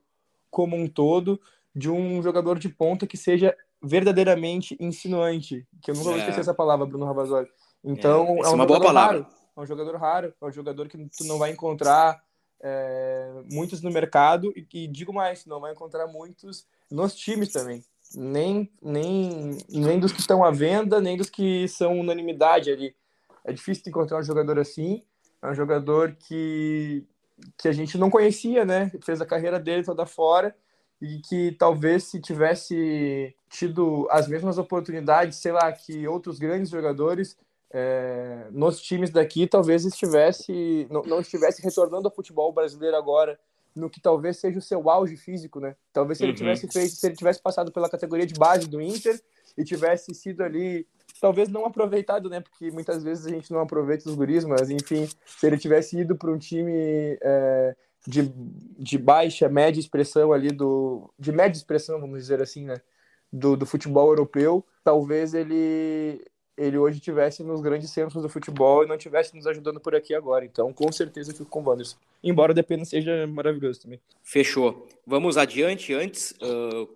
como 0.49 0.75
um 0.75 0.87
todo, 0.87 1.39
de 1.73 1.89
um 1.89 2.21
jogador 2.21 2.59
de 2.59 2.69
ponta 2.69 3.07
que 3.07 3.17
seja 3.17 3.55
verdadeiramente 3.81 4.77
insinuante, 4.79 5.65
que 5.81 5.91
eu 5.91 5.95
nunca 5.95 6.09
é. 6.09 6.11
vou 6.11 6.19
esquecer 6.19 6.41
essa 6.41 6.53
palavra, 6.53 6.85
Bruno 6.85 7.05
Ravazoli. 7.05 7.47
Então, 7.83 8.25
é, 8.25 8.29
é 8.29 8.31
um 8.31 8.45
é 8.45 8.49
uma 8.49 8.65
boa 8.65 8.79
palavra. 8.79 9.21
Raro, 9.21 9.27
é 9.57 9.59
um 9.59 9.65
jogador 9.65 9.95
raro, 9.95 10.33
é 10.39 10.45
um 10.45 10.51
jogador 10.51 10.87
que 10.87 10.97
tu 10.97 11.23
não 11.25 11.39
vai 11.39 11.51
encontrar 11.51 12.21
é, 12.61 13.31
muitos 13.51 13.81
no 13.81 13.91
mercado 13.91 14.53
e, 14.55 14.67
e 14.73 14.87
digo 14.87 15.11
mais, 15.11 15.45
não 15.45 15.59
vai 15.59 15.71
encontrar 15.71 16.07
muitos 16.07 16.67
nos 16.89 17.15
times 17.15 17.51
também. 17.51 17.83
Nem, 18.13 18.69
nem, 18.81 19.57
nem 19.69 19.99
dos 19.99 20.11
que 20.11 20.19
estão 20.19 20.43
à 20.43 20.51
venda, 20.51 20.99
nem 20.99 21.17
dos 21.17 21.29
que 21.29 21.67
são 21.67 21.99
unanimidade 21.99 22.69
ali. 22.71 22.95
É 23.43 23.51
difícil 23.51 23.83
encontrar 23.87 24.19
um 24.19 24.23
jogador 24.23 24.59
assim. 24.59 25.03
É 25.41 25.49
um 25.49 25.55
jogador 25.55 26.15
que, 26.19 27.03
que 27.57 27.67
a 27.67 27.71
gente 27.71 27.97
não 27.97 28.09
conhecia, 28.09 28.63
né? 28.63 28.91
Fez 29.03 29.21
a 29.21 29.25
carreira 29.25 29.59
dele 29.59 29.83
toda 29.83 30.05
fora 30.05 30.55
e 31.01 31.19
que 31.19 31.51
talvez 31.53 32.03
se 32.03 32.19
tivesse 32.19 33.35
tido 33.49 34.07
as 34.11 34.27
mesmas 34.27 34.57
oportunidades, 34.57 35.37
sei 35.39 35.51
lá, 35.51 35.71
que 35.71 36.07
outros 36.07 36.37
grandes 36.37 36.69
jogadores 36.69 37.35
é, 37.73 38.45
nos 38.51 38.79
times 38.79 39.09
daqui, 39.09 39.47
talvez 39.47 39.83
estivesse 39.83 40.87
não, 40.89 41.01
não, 41.01 41.19
estivesse 41.21 41.61
retornando 41.61 42.07
ao 42.07 42.13
futebol 42.13 42.53
brasileiro 42.53 42.95
agora 42.95 43.39
no 43.73 43.89
que 43.89 44.01
talvez 44.01 44.37
seja 44.37 44.59
o 44.59 44.61
seu 44.61 44.89
auge 44.89 45.15
físico, 45.15 45.59
né? 45.59 45.75
Talvez 45.93 46.17
se 46.17 46.25
ele 46.25 46.33
uhum. 46.33 46.37
tivesse 46.37 46.67
feito, 46.67 46.93
se 46.93 47.07
ele 47.07 47.15
tivesse 47.15 47.41
passado 47.41 47.71
pela 47.71 47.89
categoria 47.89 48.25
de 48.25 48.33
base 48.33 48.67
do 48.67 48.81
Inter 48.81 49.19
e 49.57 49.63
tivesse 49.63 50.13
sido 50.13 50.43
ali 50.43 50.85
talvez 51.21 51.47
não 51.49 51.65
aproveitado, 51.65 52.29
né? 52.29 52.41
Porque 52.41 52.69
muitas 52.71 53.03
vezes 53.03 53.25
a 53.25 53.29
gente 53.29 53.51
não 53.51 53.61
aproveita 53.61 54.09
os 54.09 54.15
guris, 54.15 54.43
mas 54.43 54.69
enfim, 54.69 55.07
se 55.25 55.47
ele 55.47 55.57
tivesse 55.57 55.97
ido 55.97 56.15
para 56.15 56.31
um 56.31 56.37
time 56.37 57.17
é, 57.21 57.75
de, 58.07 58.31
de 58.79 58.97
baixa, 58.97 59.47
média 59.47 59.79
expressão 59.79 60.33
ali 60.33 60.49
do. 60.49 61.13
de 61.19 61.31
média 61.31 61.57
expressão, 61.57 61.99
vamos 61.99 62.19
dizer 62.19 62.41
assim, 62.41 62.65
né? 62.65 62.81
Do, 63.31 63.55
do 63.55 63.65
futebol 63.65 64.09
europeu, 64.09 64.65
talvez 64.83 65.33
ele, 65.33 66.21
ele 66.57 66.77
hoje 66.77 66.99
tivesse 66.99 67.43
nos 67.43 67.61
grandes 67.61 67.89
centros 67.89 68.21
do 68.21 68.27
futebol 68.27 68.83
e 68.83 68.87
não 68.87 68.97
tivesse 68.97 69.33
nos 69.33 69.47
ajudando 69.47 69.79
por 69.79 69.95
aqui 69.95 70.13
agora. 70.13 70.43
Então, 70.43 70.73
com 70.73 70.91
certeza, 70.91 71.31
eu 71.31 71.35
fico 71.35 71.49
com 71.49 71.61
o 71.61 71.69
Wanderson. 71.69 71.95
Embora 72.21 72.51
o 72.51 72.55
Depena 72.55 72.83
seja 72.83 73.25
maravilhoso 73.27 73.81
também. 73.81 74.01
Fechou. 74.21 74.85
Vamos 75.07 75.37
adiante. 75.37 75.93
Antes, 75.93 76.31
uh, 76.41 76.89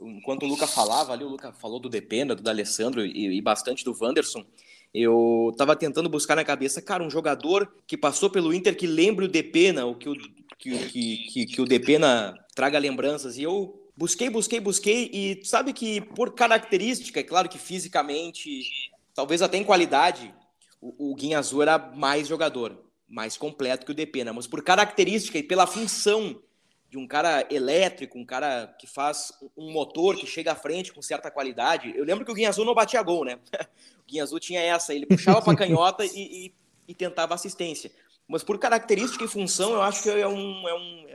enquanto 0.00 0.42
o 0.42 0.46
Luca 0.46 0.66
falava 0.66 1.12
ali, 1.12 1.24
o 1.24 1.28
Luca 1.28 1.52
falou 1.52 1.80
do 1.80 1.88
Depena, 1.88 2.34
do 2.34 2.42
D'Alessandro 2.42 3.04
e, 3.04 3.38
e 3.38 3.40
bastante 3.40 3.82
do 3.82 3.96
Wanderson. 3.98 4.44
Eu 4.92 5.54
tava 5.56 5.76
tentando 5.76 6.08
buscar 6.08 6.34
na 6.34 6.44
cabeça, 6.44 6.80
cara, 6.80 7.02
um 7.02 7.10
jogador 7.10 7.70
que 7.86 7.96
passou 7.96 8.30
pelo 8.30 8.54
Inter 8.54 8.76
que 8.76 8.86
lembre 8.86 9.24
o 9.24 9.28
Depena, 9.28 9.84
o 9.84 9.94
que 9.94 10.08
o, 10.08 10.14
que, 10.58 10.78
que, 10.88 11.16
que, 11.16 11.46
que 11.46 11.60
o 11.60 11.64
Depena 11.64 12.34
traga 12.54 12.78
lembranças. 12.78 13.38
E 13.38 13.44
eu 13.44 13.88
busquei, 13.96 14.28
busquei, 14.28 14.60
busquei, 14.60 15.10
e 15.12 15.44
sabe 15.44 15.72
que 15.72 16.00
por 16.00 16.34
característica, 16.34 17.20
é 17.20 17.22
claro 17.22 17.48
que 17.48 17.58
fisicamente, 17.58 18.62
talvez 19.14 19.40
até 19.40 19.56
em 19.56 19.64
qualidade, 19.64 20.34
o, 20.80 21.10
o 21.10 21.14
Guinha 21.14 21.38
Azul 21.38 21.62
era 21.62 21.78
mais 21.78 22.28
jogador, 22.28 22.84
mais 23.08 23.36
completo 23.36 23.86
que 23.86 23.92
o 23.92 23.94
Depena, 23.94 24.32
mas 24.32 24.46
por 24.46 24.62
característica 24.62 25.38
e 25.38 25.42
pela 25.42 25.66
função 25.66 26.40
de 26.90 26.96
um 26.96 27.06
cara 27.06 27.46
elétrico, 27.50 28.18
um 28.18 28.24
cara 28.24 28.74
que 28.78 28.86
faz 28.86 29.32
um 29.56 29.70
motor 29.70 30.16
que 30.16 30.26
chega 30.26 30.52
à 30.52 30.56
frente 30.56 30.92
com 30.92 31.02
certa 31.02 31.30
qualidade. 31.30 31.92
Eu 31.94 32.04
lembro 32.04 32.24
que 32.24 32.30
o 32.30 32.34
Guinha 32.34 32.48
Azul 32.48 32.64
não 32.64 32.74
batia 32.74 33.02
gol, 33.02 33.24
né? 33.24 33.38
O 33.98 34.10
Guinha 34.10 34.22
Azul 34.22 34.40
tinha 34.40 34.62
essa, 34.62 34.94
ele 34.94 35.04
puxava 35.04 35.42
para 35.42 35.52
canhota 35.54 36.02
e, 36.02 36.08
e, 36.16 36.54
e, 36.88 36.94
tentava 36.94 37.34
assistência. 37.34 37.92
Mas 38.28 38.44
por 38.44 38.58
característica 38.58 39.24
e 39.24 39.28
função, 39.28 39.72
eu 39.72 39.82
acho 39.82 40.02
que 40.02 40.10
é 40.10 40.28
um, 40.28 40.68
é 40.68 40.74
um 40.74 41.06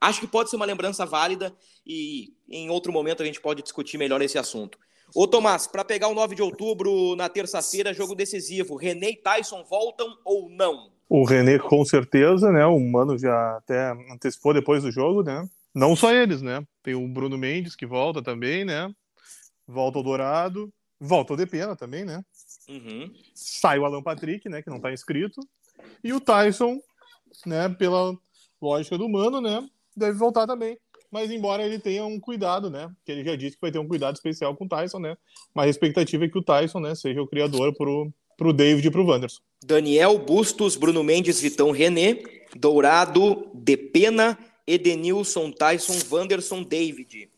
acho 0.00 0.20
que 0.20 0.26
pode 0.26 0.48
ser 0.48 0.56
uma 0.56 0.66
lembrança 0.66 1.04
válida 1.04 1.52
e 1.86 2.32
em 2.48 2.70
outro 2.70 2.92
momento 2.92 3.22
a 3.22 3.26
gente 3.26 3.40
pode 3.40 3.62
discutir 3.62 3.98
melhor 3.98 4.22
esse 4.22 4.38
assunto. 4.38 4.78
Ô 5.14 5.26
Tomás, 5.26 5.66
para 5.66 5.84
pegar 5.84 6.08
o 6.08 6.14
9 6.14 6.36
de 6.36 6.42
outubro 6.42 7.16
na 7.16 7.28
terça-feira, 7.28 7.92
jogo 7.92 8.14
decisivo, 8.14 8.76
René 8.76 9.10
e 9.10 9.16
Tyson 9.16 9.64
voltam 9.64 10.06
ou 10.24 10.48
não? 10.48 10.92
O 11.08 11.24
René, 11.24 11.58
com 11.58 11.84
certeza, 11.84 12.52
né? 12.52 12.64
O 12.66 12.78
Mano 12.78 13.18
já 13.18 13.56
até 13.56 13.90
antecipou 14.12 14.54
depois 14.54 14.84
do 14.84 14.92
jogo, 14.92 15.24
né? 15.24 15.48
Não 15.74 15.96
só 15.96 16.14
eles, 16.14 16.40
né? 16.40 16.64
Tem 16.82 16.94
o 16.94 17.08
Bruno 17.08 17.36
Mendes 17.36 17.74
que 17.74 17.84
volta 17.84 18.22
também, 18.22 18.64
né? 18.64 18.92
Volta 19.66 19.98
o 19.98 20.02
Dourado, 20.02 20.72
volta 21.00 21.32
o 21.32 21.36
Depena 21.36 21.74
também, 21.74 22.04
né? 22.04 22.24
Uhum. 22.68 23.12
Sai 23.34 23.80
o 23.80 23.84
Alan 23.84 24.02
Patrick, 24.02 24.48
né? 24.48 24.62
Que 24.62 24.70
não 24.70 24.80
tá 24.80 24.92
inscrito. 24.92 25.40
E 26.02 26.12
o 26.12 26.20
Tyson, 26.20 26.78
né? 27.46 27.68
Pela 27.68 28.16
lógica 28.60 28.98
do 28.98 29.08
Mano, 29.08 29.40
né? 29.40 29.66
Deve 29.96 30.18
voltar 30.18 30.46
também. 30.46 30.78
Mas 31.10 31.30
embora 31.30 31.64
ele 31.64 31.78
tenha 31.78 32.04
um 32.04 32.20
cuidado, 32.20 32.70
né? 32.70 32.90
Que 33.04 33.12
ele 33.12 33.24
já 33.24 33.34
disse 33.34 33.56
que 33.56 33.60
vai 33.60 33.72
ter 33.72 33.78
um 33.78 33.88
cuidado 33.88 34.14
especial 34.14 34.54
com 34.56 34.64
o 34.64 34.68
Tyson, 34.68 35.00
né? 35.00 35.16
Mas 35.52 35.66
a 35.66 35.70
expectativa 35.70 36.24
é 36.24 36.28
que 36.28 36.38
o 36.38 36.42
Tyson, 36.42 36.78
né? 36.78 36.94
Seja 36.94 37.20
o 37.20 37.26
criador 37.26 37.74
pro, 37.74 38.12
pro 38.36 38.52
David 38.52 38.86
e 38.86 38.90
pro 38.90 39.04
Wanderson. 39.04 39.40
Daniel 39.64 40.18
Bustos, 40.18 40.76
Bruno 40.76 41.02
Mendes, 41.02 41.40
Vitão 41.40 41.72
René, 41.72 42.22
Dourado, 42.56 43.50
Depena, 43.52 44.38
Edenilson, 44.66 45.50
Tyson, 45.50 45.94
Wanderson, 46.10 46.62
David. 46.62 47.28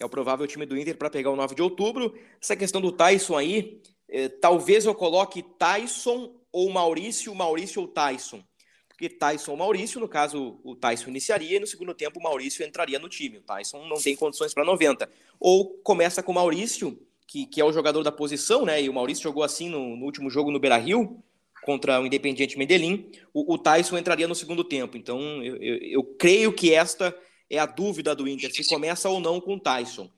É 0.00 0.04
o 0.04 0.08
provável 0.08 0.46
time 0.46 0.66
do 0.66 0.76
Inter 0.76 0.96
para 0.96 1.10
pegar 1.10 1.30
o 1.30 1.36
9 1.36 1.54
de 1.54 1.62
outubro. 1.62 2.14
Essa 2.42 2.56
questão 2.56 2.80
do 2.80 2.90
Tyson 2.90 3.36
aí, 3.36 3.80
eh, 4.08 4.28
talvez 4.28 4.86
eu 4.86 4.94
coloque 4.94 5.42
Tyson 5.42 6.32
ou 6.52 6.70
Maurício, 6.70 7.34
Maurício 7.34 7.82
ou 7.82 7.88
Tyson. 7.88 8.42
Porque 8.88 9.08
Tyson 9.08 9.52
ou 9.52 9.56
Maurício, 9.56 9.98
no 9.98 10.08
caso, 10.08 10.60
o 10.62 10.76
Tyson 10.76 11.08
iniciaria 11.08 11.56
e 11.56 11.60
no 11.60 11.66
segundo 11.66 11.94
tempo 11.94 12.20
o 12.20 12.22
Maurício 12.22 12.64
entraria 12.64 12.98
no 12.98 13.08
time. 13.08 13.38
O 13.38 13.42
Tyson 13.42 13.86
não 13.86 13.96
tem 13.96 14.14
condições 14.14 14.52
para 14.52 14.64
90. 14.64 15.08
Ou 15.38 15.70
começa 15.82 16.22
com 16.22 16.32
o 16.32 16.34
Maurício, 16.34 17.00
que, 17.26 17.46
que 17.46 17.60
é 17.60 17.64
o 17.64 17.72
jogador 17.72 18.02
da 18.02 18.12
posição, 18.12 18.64
né? 18.64 18.82
E 18.82 18.88
o 18.88 18.92
Maurício 18.92 19.22
jogou 19.22 19.42
assim 19.42 19.68
no, 19.70 19.96
no 19.96 20.04
último 20.04 20.28
jogo 20.28 20.50
no 20.50 20.60
Beira 20.60 20.76
Rio 20.76 21.22
contra 21.62 22.00
o 22.00 22.06
Independiente 22.06 22.58
Medellín, 22.58 23.10
o, 23.32 23.54
o 23.54 23.58
Tyson 23.58 23.98
entraria 23.98 24.26
no 24.26 24.34
segundo 24.34 24.64
tempo. 24.64 24.96
Então, 24.96 25.42
eu, 25.42 25.56
eu, 25.56 25.76
eu, 25.76 26.04
creio 26.04 26.52
que 26.52 26.74
esta 26.74 27.16
é 27.48 27.58
a 27.58 27.66
dúvida 27.66 28.14
do 28.14 28.26
Inter, 28.26 28.52
se 28.52 28.66
começa 28.66 29.08
ou 29.08 29.20
não 29.20 29.40
com 29.40 29.54
o 29.54 29.60
Tyson. 29.60 30.10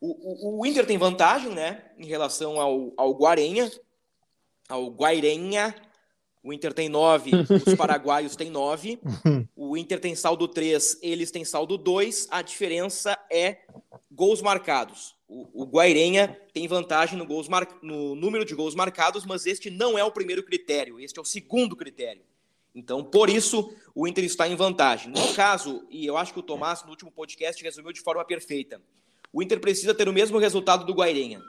O, 0.00 0.58
o, 0.58 0.60
o 0.60 0.66
Inter 0.66 0.86
tem 0.86 0.98
vantagem, 0.98 1.50
né, 1.50 1.84
em 1.98 2.06
relação 2.06 2.60
ao, 2.60 2.92
ao 2.96 3.12
Guarenha, 3.12 3.70
ao 4.68 4.88
Guairenha. 4.88 5.74
O 6.42 6.52
Inter 6.52 6.74
tem 6.74 6.88
nove, 6.88 7.30
os 7.34 7.74
paraguaios 7.76 8.36
têm 8.36 8.50
nove. 8.50 8.98
O 9.56 9.78
Inter 9.78 9.98
tem 9.98 10.14
saldo 10.14 10.46
três, 10.46 10.98
eles 11.02 11.30
têm 11.30 11.44
saldo 11.44 11.78
dois. 11.78 12.28
A 12.30 12.42
diferença 12.42 13.18
é 13.30 13.60
gols 14.10 14.42
marcados 14.42 15.14
o, 15.34 15.62
o 15.62 15.66
Guairenha 15.66 16.38
tem 16.52 16.68
vantagem 16.68 17.18
no, 17.18 17.26
gols 17.26 17.48
mar... 17.48 17.66
no 17.82 18.14
número 18.14 18.44
de 18.44 18.54
gols 18.54 18.74
marcados, 18.74 19.24
mas 19.24 19.46
este 19.46 19.70
não 19.70 19.98
é 19.98 20.04
o 20.04 20.12
primeiro 20.12 20.42
critério, 20.42 21.00
este 21.00 21.18
é 21.18 21.22
o 21.22 21.24
segundo 21.24 21.74
critério. 21.74 22.22
Então, 22.74 23.04
por 23.04 23.28
isso, 23.30 23.72
o 23.94 24.06
Inter 24.06 24.24
está 24.24 24.48
em 24.48 24.56
vantagem. 24.56 25.12
No 25.12 25.34
caso, 25.34 25.86
e 25.90 26.06
eu 26.06 26.16
acho 26.16 26.32
que 26.32 26.40
o 26.40 26.42
Tomás, 26.42 26.82
no 26.82 26.90
último 26.90 27.10
podcast, 27.10 27.62
resumiu 27.62 27.92
de 27.92 28.00
forma 28.00 28.24
perfeita, 28.24 28.80
o 29.32 29.42
Inter 29.42 29.60
precisa 29.60 29.94
ter 29.94 30.08
o 30.08 30.12
mesmo 30.12 30.38
resultado 30.38 30.84
do 30.84 30.94
Guairenha. 30.94 31.40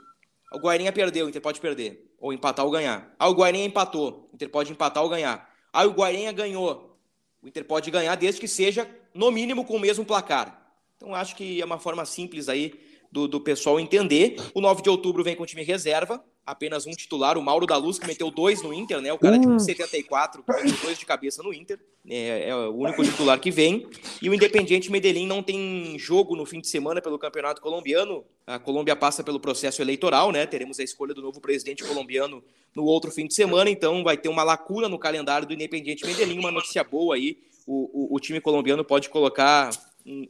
O 0.56 0.60
Guairenha 0.60 0.92
perdeu, 0.92 1.26
o 1.26 1.30
Inter 1.30 1.42
pode 1.42 1.60
perder, 1.60 2.16
ou 2.18 2.32
empatar 2.32 2.66
ou 2.66 2.72
ganhar. 2.72 3.14
Ah, 3.20 3.28
o 3.28 3.34
Guairenha 3.34 3.66
empatou, 3.66 4.30
o 4.32 4.36
Inter 4.36 4.50
pode 4.50 4.72
empatar 4.72 5.04
ou 5.04 5.10
ganhar. 5.10 5.54
Ah, 5.72 5.86
o 5.86 5.92
Guairenha 5.92 6.32
ganhou, 6.32 6.98
o 7.42 7.48
Inter 7.48 7.66
pode 7.66 7.92
ganhar 7.92 8.16
desde 8.16 8.40
que 8.40 8.48
seja, 8.48 8.90
no 9.14 9.30
mínimo, 9.32 9.66
com 9.66 9.76
o 9.76 9.80
mesmo 9.80 10.06
placar. 10.06 10.66
Então, 10.96 11.14
acho 11.14 11.36
que 11.36 11.62
é 11.62 11.66
uma 11.66 11.78
forma 11.78 12.06
simples 12.06 12.48
aí 12.48 12.74
do, 13.12 13.28
do 13.28 13.42
pessoal 13.42 13.80
entender. 13.80 14.38
O 14.54 14.62
9 14.62 14.82
de 14.82 14.90
outubro 14.90 15.24
vem 15.24 15.36
com 15.36 15.46
time 15.46 15.64
reserva, 15.64 16.24
apenas 16.46 16.86
um 16.86 16.92
titular, 16.92 17.38
o 17.38 17.42
Mauro 17.42 17.66
da 17.66 17.76
Luz, 17.76 17.98
que 17.98 18.06
meteu 18.06 18.30
dois 18.30 18.62
no 18.62 18.74
Inter, 18.74 19.02
né? 19.02 19.12
O 19.12 19.18
cara 19.18 19.40
de 19.40 19.64
74, 19.64 20.44
que 20.44 20.52
meteu 20.54 20.78
dois 20.84 20.98
de 20.98 21.06
cabeça 21.06 21.42
no 21.42 21.54
Inter. 21.54 21.80
É, 22.08 22.50
é, 22.50 22.56
o 22.56 22.76
único 22.76 23.04
titular 23.04 23.40
que 23.40 23.50
vem. 23.50 23.88
E 24.22 24.30
o 24.30 24.34
Independiente 24.34 24.92
Medellín 24.92 25.26
não 25.26 25.42
tem 25.42 25.98
jogo 25.98 26.36
no 26.36 26.46
fim 26.46 26.62
de 26.62 26.68
semana 26.68 27.02
pelo 27.02 27.18
Campeonato 27.18 27.62
Colombiano. 27.62 28.24
A 28.46 28.60
Colômbia 28.60 28.96
passa 28.96 29.24
pelo 29.24 29.40
processo 29.40 29.82
eleitoral, 29.82 30.32
né? 30.32 30.46
Teremos 30.46 30.80
a 30.80 30.84
escolha 30.84 31.16
do 31.16 31.22
novo 31.22 31.42
presidente 31.42 31.84
colombiano 31.84 32.44
no 32.76 32.84
outro 32.84 33.10
fim 33.10 33.26
de 33.26 33.34
semana, 33.34 33.70
então 33.70 34.04
vai 34.04 34.18
ter 34.18 34.30
uma 34.30 34.44
lacuna 34.44 34.88
no 34.88 35.00
calendário 35.00 35.48
do 35.48 35.54
Independiente 35.54 36.06
Medellín. 36.06 36.38
Uma 36.38 36.52
notícia 36.52 36.84
boa 36.84 37.16
aí. 37.16 37.40
O, 37.66 38.14
o, 38.14 38.16
o 38.16 38.20
time 38.20 38.40
colombiano 38.40 38.86
pode 38.86 39.10
colocar 39.10 39.72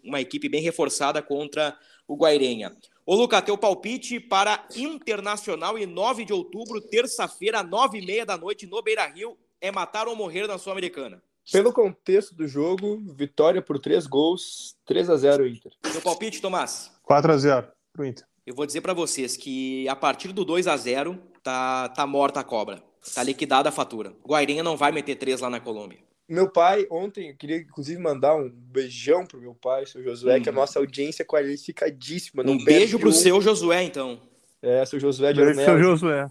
uma 0.01 0.21
equipe 0.21 0.47
bem 0.47 0.61
reforçada 0.61 1.21
contra 1.21 1.77
o 2.07 2.15
Guairenha. 2.15 2.71
Ô, 3.07 3.13
Luca, 3.13 3.39
teu 3.39 3.55
palpite 3.55 4.19
para 4.19 4.65
Internacional 4.75 5.77
e 5.77 5.85
9 5.85 6.25
de 6.25 6.33
outubro, 6.33 6.81
terça-feira, 6.81 7.61
nove 7.61 7.99
e 7.99 8.05
meia 8.05 8.25
da 8.25 8.35
noite, 8.35 8.65
no 8.65 8.81
Beira 8.81 9.05
Rio, 9.05 9.37
é 9.61 9.71
matar 9.71 10.07
ou 10.07 10.15
morrer 10.15 10.47
na 10.47 10.57
Sul-Americana. 10.57 11.21
Pelo 11.51 11.71
contexto 11.71 12.33
do 12.33 12.47
jogo, 12.47 12.99
vitória 13.15 13.61
por 13.61 13.77
três 13.77 14.07
gols, 14.07 14.75
3 14.87 15.11
a 15.11 15.17
0 15.17 15.47
Inter. 15.47 15.71
Teu 15.83 16.01
palpite, 16.01 16.41
Tomás? 16.41 16.91
4 17.03 17.31
a 17.31 17.37
0 17.37 17.67
pro 17.93 18.05
Inter. 18.07 18.25
Eu 18.43 18.55
vou 18.55 18.65
dizer 18.65 18.81
para 18.81 18.93
vocês 18.93 19.37
que 19.37 19.87
a 19.87 19.95
partir 19.95 20.33
do 20.33 20.43
2 20.43 20.65
a 20.65 20.75
0 20.75 21.15
tá, 21.43 21.89
tá 21.89 22.07
morta 22.07 22.39
a 22.39 22.43
cobra. 22.43 22.83
Tá 23.13 23.21
liquidada 23.21 23.69
a 23.69 23.71
fatura. 23.71 24.15
Guairenha 24.27 24.63
não 24.63 24.75
vai 24.75 24.91
meter 24.91 25.13
três 25.13 25.41
lá 25.41 25.49
na 25.51 25.59
Colômbia. 25.59 25.99
Meu 26.27 26.49
pai, 26.49 26.87
ontem, 26.89 27.29
eu 27.29 27.35
queria 27.35 27.57
inclusive 27.57 28.01
mandar 28.01 28.35
um 28.35 28.49
beijão 28.49 29.25
pro 29.25 29.39
meu 29.39 29.53
pai, 29.53 29.85
seu 29.85 30.03
Josué, 30.03 30.37
uhum. 30.37 30.43
que 30.43 30.49
a 30.49 30.51
nossa 30.51 30.79
audiência 30.79 31.21
é 31.21 31.25
qualificadíssima. 31.25 32.43
Um 32.43 32.63
beijo 32.63 32.97
pro 32.97 33.09
um... 33.09 33.13
seu 33.13 33.39
Josué, 33.41 33.83
então. 33.83 34.19
É, 34.61 34.83
seu 34.85 34.99
Josué 34.99 35.33
de 35.33 35.39
Beijo 35.39 35.63
seu 35.63 35.79
Josué 35.79 36.27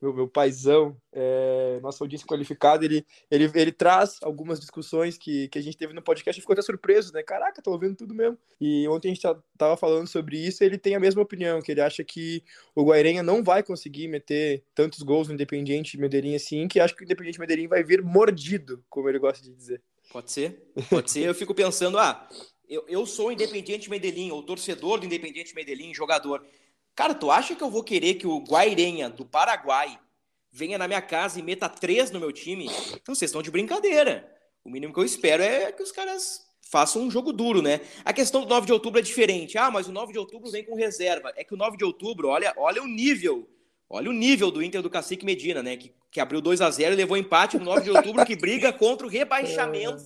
meu, 0.00 0.14
meu 0.14 0.28
paizão, 0.28 0.96
é, 1.12 1.78
nossa 1.82 2.02
audiência 2.02 2.26
qualificada, 2.26 2.84
ele, 2.84 3.04
ele, 3.30 3.50
ele 3.54 3.72
traz 3.72 4.18
algumas 4.22 4.58
discussões 4.58 5.18
que, 5.18 5.48
que 5.48 5.58
a 5.58 5.62
gente 5.62 5.76
teve 5.76 5.92
no 5.92 6.02
podcast 6.02 6.38
e 6.38 6.40
ficou 6.40 6.54
até 6.54 6.62
surpreso, 6.62 7.12
né? 7.12 7.22
Caraca, 7.22 7.60
tô 7.60 7.70
ouvindo 7.70 7.96
tudo 7.96 8.14
mesmo. 8.14 8.38
E 8.60 8.88
ontem 8.88 9.10
a 9.10 9.14
gente 9.14 9.22
tava 9.58 9.76
falando 9.76 10.06
sobre 10.06 10.38
isso 10.38 10.62
e 10.62 10.66
ele 10.66 10.78
tem 10.78 10.94
a 10.94 11.00
mesma 11.00 11.22
opinião, 11.22 11.60
que 11.60 11.70
ele 11.70 11.80
acha 11.80 12.02
que 12.02 12.42
o 12.74 12.84
Guairenha 12.84 13.22
não 13.22 13.44
vai 13.44 13.62
conseguir 13.62 14.08
meter 14.08 14.64
tantos 14.74 15.00
gols 15.00 15.28
no 15.28 15.34
Independiente 15.34 15.98
Medellín 15.98 16.34
assim, 16.34 16.66
que 16.66 16.80
acha 16.80 16.94
que 16.94 17.02
o 17.02 17.04
Independiente 17.04 17.40
Medellín 17.40 17.68
vai 17.68 17.82
vir 17.84 18.02
mordido, 18.02 18.82
como 18.88 19.08
ele 19.08 19.18
gosta 19.18 19.44
de 19.44 19.54
dizer. 19.54 19.82
Pode 20.10 20.32
ser, 20.32 20.72
pode 20.88 21.10
ser. 21.10 21.20
Eu 21.20 21.34
fico 21.34 21.54
pensando, 21.54 21.98
ah, 21.98 22.28
eu, 22.68 22.84
eu 22.88 23.04
sou 23.04 23.30
Independiente 23.32 23.90
Medellín, 23.90 24.30
ou 24.30 24.42
torcedor 24.42 25.00
do 25.00 25.06
Independiente 25.06 25.54
Medellín, 25.54 25.92
jogador. 25.92 26.44
Cara, 26.94 27.14
tu 27.14 27.30
acha 27.30 27.54
que 27.54 27.62
eu 27.62 27.70
vou 27.70 27.82
querer 27.82 28.14
que 28.14 28.26
o 28.26 28.40
Guairenha, 28.40 29.08
do 29.08 29.24
Paraguai, 29.24 29.98
venha 30.50 30.76
na 30.76 30.86
minha 30.86 31.00
casa 31.00 31.38
e 31.38 31.42
meta 31.42 31.68
três 31.68 32.10
no 32.10 32.20
meu 32.20 32.32
time? 32.32 32.66
Então 32.92 33.14
vocês 33.14 33.30
estão 33.30 33.42
de 33.42 33.50
brincadeira. 33.50 34.30
O 34.64 34.70
mínimo 34.70 34.92
que 34.92 35.00
eu 35.00 35.04
espero 35.04 35.42
é 35.42 35.72
que 35.72 35.82
os 35.82 35.92
caras 35.92 36.46
façam 36.60 37.02
um 37.02 37.10
jogo 37.10 37.32
duro, 37.32 37.62
né? 37.62 37.80
A 38.04 38.12
questão 38.12 38.42
do 38.42 38.48
9 38.48 38.66
de 38.66 38.72
outubro 38.72 38.98
é 38.98 39.02
diferente. 39.02 39.56
Ah, 39.56 39.70
mas 39.70 39.88
o 39.88 39.92
9 39.92 40.12
de 40.12 40.18
outubro 40.18 40.50
vem 40.50 40.64
com 40.64 40.74
reserva. 40.74 41.32
É 41.36 41.42
que 41.42 41.54
o 41.54 41.56
9 41.56 41.76
de 41.76 41.84
outubro, 41.84 42.28
olha, 42.28 42.52
olha 42.56 42.82
o 42.82 42.86
nível 42.86 43.48
Olha 43.92 44.08
o 44.08 44.12
nível 44.12 44.52
do 44.52 44.62
Inter 44.62 44.80
do 44.80 44.88
Cacique 44.88 45.26
Medina, 45.26 45.64
né? 45.64 45.76
Que, 45.76 45.92
que 46.12 46.20
abriu 46.20 46.40
2 46.40 46.60
a 46.60 46.70
0 46.70 46.92
e 46.92 46.96
levou 46.96 47.16
empate 47.16 47.58
no 47.58 47.64
9 47.64 47.82
de 47.82 47.90
outubro, 47.90 48.24
que 48.24 48.36
briga 48.36 48.72
contra 48.72 49.04
o 49.04 49.10
rebaixamento 49.10 49.96
É, 49.96 50.04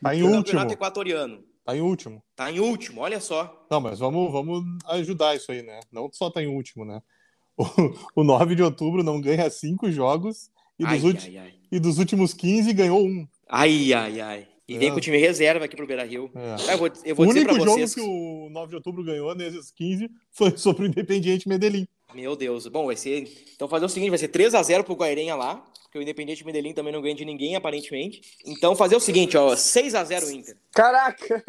Tá 0.00 0.14
em 0.14 0.20
do 0.20 0.26
último. 0.26 0.44
Campeonato 0.44 0.72
Equatoriano. 0.72 1.44
Tá 1.64 1.76
em 1.76 1.80
último. 1.80 2.22
Tá 2.36 2.50
em 2.52 2.60
último, 2.60 3.00
olha 3.00 3.18
só. 3.20 3.66
Não, 3.70 3.80
mas 3.80 3.98
vamos, 3.98 4.30
vamos 4.30 4.62
ajudar 4.86 5.34
isso 5.34 5.50
aí, 5.50 5.62
né? 5.62 5.80
Não 5.90 6.10
só 6.12 6.30
tá 6.30 6.42
em 6.42 6.46
último, 6.46 6.84
né? 6.84 7.00
O, 7.56 8.20
o 8.22 8.24
9 8.24 8.56
de 8.56 8.62
outubro 8.64 9.04
não 9.04 9.20
ganha 9.20 9.48
cinco 9.48 9.88
jogos 9.90 10.50
e 10.76 10.84
Ai, 10.84 10.98
dos, 10.98 11.24
ai, 11.24 11.36
ai. 11.38 11.54
e 11.70 11.78
dos 11.78 11.98
últimos 12.00 12.34
15 12.34 12.72
ganhou 12.72 13.00
um. 13.00 13.28
Ai, 13.48 13.92
ai, 13.92 14.20
ai. 14.20 14.48
E 14.66 14.76
vem 14.76 14.88
É. 14.88 14.90
com 14.90 14.96
o 14.96 15.00
time 15.00 15.18
reserva 15.18 15.64
aqui 15.64 15.76
pro 15.76 15.86
Beira 15.86 16.04
Rio. 16.04 16.28
É. 16.34 16.72
Eu 16.72 16.78
vou, 16.78 16.88
eu 17.04 17.12
O 17.12 17.16
vou 17.16 17.26
dizer 17.26 17.40
único 17.48 17.54
jogo 17.54 17.70
vocês. 17.70 17.94
que 17.94 18.00
o 18.00 18.48
9 18.50 18.70
de 18.70 18.74
outubro 18.74 19.04
ganhou 19.04 19.32
nesses 19.36 19.70
15 19.70 20.10
foi 20.32 20.56
sobre 20.56 20.82
o 20.84 20.86
Independiente 20.88 21.48
Medellín. 21.48 21.86
Meu 22.12 22.34
Deus. 22.34 22.66
Bom, 22.66 22.86
vai 22.86 22.96
ser. 22.96 23.30
Então 23.54 23.68
fazer 23.68 23.84
o 23.84 23.88
seguinte: 23.88 24.10
vai 24.10 24.18
ser 24.18 24.28
3x0 24.28 24.82
pro 24.82 24.94
Guairenha 24.96 25.36
lá. 25.36 25.64
Porque 25.94 26.00
o 26.00 26.02
Independiente 26.02 26.44
Medellín 26.44 26.72
também 26.72 26.92
não 26.92 27.00
ganha 27.00 27.14
de 27.14 27.24
ninguém, 27.24 27.54
aparentemente. 27.54 28.20
Então 28.44 28.74
fazer 28.74 28.96
o 28.96 29.00
seguinte, 29.00 29.36
ó. 29.36 29.54
6x0 29.54 30.28
Inter. 30.32 30.56
Caraca! 30.72 31.44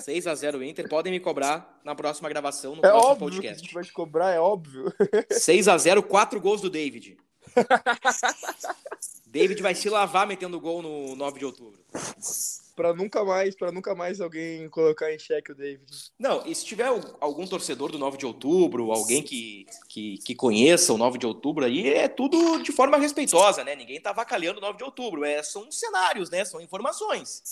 6x0 0.00 0.68
Inter. 0.68 0.88
Podem 0.88 1.12
me 1.12 1.20
cobrar 1.20 1.80
na 1.84 1.94
próxima 1.94 2.28
gravação, 2.28 2.74
no 2.74 2.78
É 2.84 2.90
próximo 2.90 3.12
óbvio 3.12 3.28
que 3.30 3.36
a 3.36 3.40
podcast. 3.40 3.62
gente 3.62 3.72
vai 3.74 3.84
te 3.84 3.92
cobrar, 3.92 4.32
é 4.32 4.40
óbvio. 4.40 4.92
6x0, 5.30 6.02
4 6.02 6.40
gols 6.40 6.60
do 6.60 6.68
David. 6.68 7.18
David 9.28 9.62
vai 9.62 9.76
se 9.76 9.88
lavar 9.88 10.26
metendo 10.26 10.60
gol 10.60 10.82
no 10.82 11.14
9 11.14 11.38
de 11.38 11.44
outubro. 11.44 11.78
Pra 12.78 12.94
nunca 12.94 13.24
mais, 13.24 13.56
para 13.56 13.72
nunca 13.72 13.92
mais 13.92 14.20
alguém 14.20 14.68
colocar 14.68 15.12
em 15.12 15.18
xeque 15.18 15.50
o 15.50 15.54
David. 15.56 15.82
Não, 16.16 16.46
e 16.46 16.54
se 16.54 16.64
tiver 16.64 16.84
al- 16.84 17.00
algum 17.20 17.44
torcedor 17.44 17.90
do 17.90 17.98
9 17.98 18.16
de 18.16 18.24
outubro, 18.24 18.92
alguém 18.92 19.20
que, 19.20 19.66
que, 19.88 20.18
que 20.18 20.32
conheça 20.32 20.92
o 20.92 20.96
9 20.96 21.18
de 21.18 21.26
outubro 21.26 21.64
aí, 21.64 21.92
é 21.92 22.06
tudo 22.06 22.62
de 22.62 22.70
forma 22.70 22.96
respeitosa, 22.96 23.64
né? 23.64 23.74
Ninguém 23.74 24.00
tá 24.00 24.10
avacalhando 24.10 24.58
o 24.58 24.60
9 24.60 24.78
de 24.78 24.84
outubro. 24.84 25.24
É, 25.24 25.42
são 25.42 25.72
cenários, 25.72 26.30
né? 26.30 26.44
São 26.44 26.60
informações. 26.60 27.42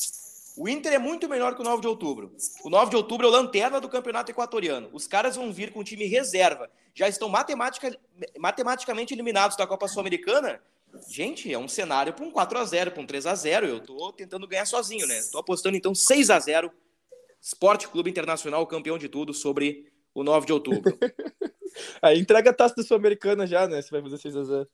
O 0.56 0.68
Inter 0.68 0.92
é 0.92 0.98
muito 0.98 1.28
melhor 1.28 1.56
que 1.56 1.60
o 1.60 1.64
9 1.64 1.80
de 1.82 1.88
outubro. 1.88 2.32
O 2.62 2.70
9 2.70 2.90
de 2.90 2.96
outubro 2.96 3.26
é 3.26 3.28
o 3.28 3.32
lanterna 3.32 3.80
do 3.80 3.88
campeonato 3.88 4.30
equatoriano. 4.30 4.88
Os 4.92 5.08
caras 5.08 5.34
vão 5.34 5.52
vir 5.52 5.72
com 5.72 5.80
o 5.80 5.84
time 5.84 6.06
reserva. 6.06 6.70
Já 6.94 7.08
estão 7.08 7.28
matematica, 7.28 7.98
matematicamente 8.38 9.12
eliminados 9.12 9.56
da 9.56 9.66
Copa 9.66 9.88
Sul-Americana. 9.88 10.62
Gente, 11.08 11.52
é 11.52 11.58
um 11.58 11.68
cenário 11.68 12.12
para 12.12 12.24
um 12.24 12.32
4x0, 12.32 12.90
para 12.90 13.02
um 13.02 13.06
3x0. 13.06 13.64
Eu 13.64 13.80
tô 13.80 14.12
tentando 14.12 14.46
ganhar 14.46 14.66
sozinho, 14.66 15.06
né? 15.06 15.20
Tô 15.30 15.38
apostando 15.38 15.76
então 15.76 15.92
6x0 15.92 16.70
Esporte 17.40 17.88
Clube 17.88 18.10
Internacional, 18.10 18.66
campeão 18.66 18.98
de 18.98 19.08
tudo, 19.08 19.32
sobre 19.32 19.86
o 20.14 20.24
9 20.24 20.46
de 20.46 20.52
outubro. 20.52 20.98
Aí 22.02 22.18
entrega 22.18 22.50
a 22.50 22.54
taça 22.54 22.74
da 22.74 22.82
Sul-Americana 22.82 23.46
já, 23.46 23.68
né? 23.68 23.80
Você 23.80 23.90
vai 23.90 24.02
fazer 24.02 24.16
6x0. 24.16 24.66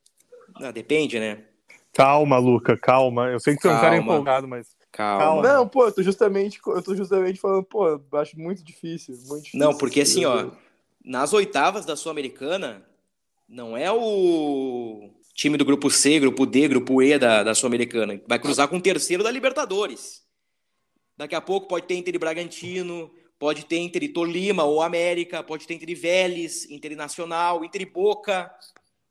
Ah, 0.54 0.70
depende, 0.70 1.18
né? 1.18 1.44
Calma, 1.92 2.38
Luca, 2.38 2.76
calma. 2.76 3.28
Eu 3.28 3.40
sei 3.40 3.54
que 3.54 3.62
você 3.62 3.68
é 3.68 3.72
um 3.72 3.80
cara 3.80 3.96
empolgado, 3.96 4.48
mas. 4.48 4.74
Calma. 4.90 5.22
Calma. 5.22 5.42
Não, 5.42 5.68
pô, 5.68 5.86
eu 5.86 5.92
tô 5.92 6.02
justamente, 6.02 6.60
eu 6.66 6.82
tô 6.82 6.94
justamente 6.94 7.40
falando, 7.40 7.64
pô, 7.64 7.88
eu 7.88 8.02
acho 8.14 8.38
muito 8.38 8.62
difícil, 8.62 9.14
muito 9.26 9.44
difícil. 9.44 9.60
Não, 9.60 9.76
porque 9.76 10.02
assim, 10.02 10.24
ó, 10.24 10.50
nas 11.04 11.32
oitavas 11.32 11.84
da 11.84 11.96
Sul-Americana, 11.96 12.82
não 13.48 13.76
é 13.76 13.90
o 13.90 15.10
time 15.34 15.56
do 15.56 15.64
grupo 15.64 15.90
C, 15.90 16.18
grupo 16.20 16.44
D, 16.46 16.68
grupo 16.68 17.02
E 17.02 17.18
da, 17.18 17.42
da 17.42 17.54
Sul-Americana. 17.54 18.20
Vai 18.26 18.38
cruzar 18.38 18.68
com 18.68 18.76
o 18.76 18.80
terceiro 18.82 19.22
da 19.22 19.30
Libertadores. 19.30 20.22
Daqui 21.16 21.34
a 21.34 21.40
pouco 21.40 21.68
pode 21.68 21.86
ter 21.86 21.94
Inter 21.96 22.14
e 22.14 22.18
Bragantino, 22.18 23.10
pode 23.38 23.64
ter 23.64 23.78
Inter 23.78 24.02
e 24.04 24.08
Tolima 24.08 24.64
ou 24.64 24.82
América, 24.82 25.42
pode 25.42 25.66
ter 25.66 25.74
Inter 25.74 25.90
e 25.90 25.94
Vélez, 25.94 26.70
Inter 26.70 26.92
e 26.92 26.96
Nacional, 26.96 27.64
Inter 27.64 27.82
e 27.82 27.86
Boca, 27.86 28.50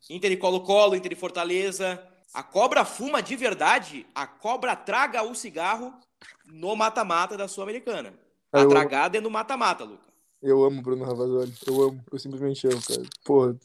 Inter 0.09 0.31
e 0.31 0.37
Colo-Colo, 0.37 0.95
Inter 0.95 1.11
e 1.11 1.15
Fortaleza. 1.15 2.01
A 2.33 2.41
cobra 2.43 2.85
fuma 2.85 3.21
de 3.21 3.35
verdade, 3.35 4.05
a 4.15 4.25
cobra 4.25 4.75
traga 4.75 5.21
o 5.23 5.35
cigarro 5.35 5.93
no 6.45 6.75
mata-mata 6.75 7.37
da 7.37 7.47
Sul-Americana. 7.47 8.13
A 8.51 8.61
Eu- 8.61 8.69
tragada 8.69 9.17
é 9.17 9.21
no 9.21 9.29
mata-mata, 9.29 9.83
Luca. 9.83 10.09
Eu 10.41 10.63
amo 10.63 10.81
Bruno 10.81 11.03
Ravazoli, 11.05 11.53
eu 11.67 11.83
amo, 11.83 12.03
eu 12.11 12.17
simplesmente 12.17 12.65
amo, 12.67 12.81
cara. 12.81 13.03
Pô, 13.23 13.55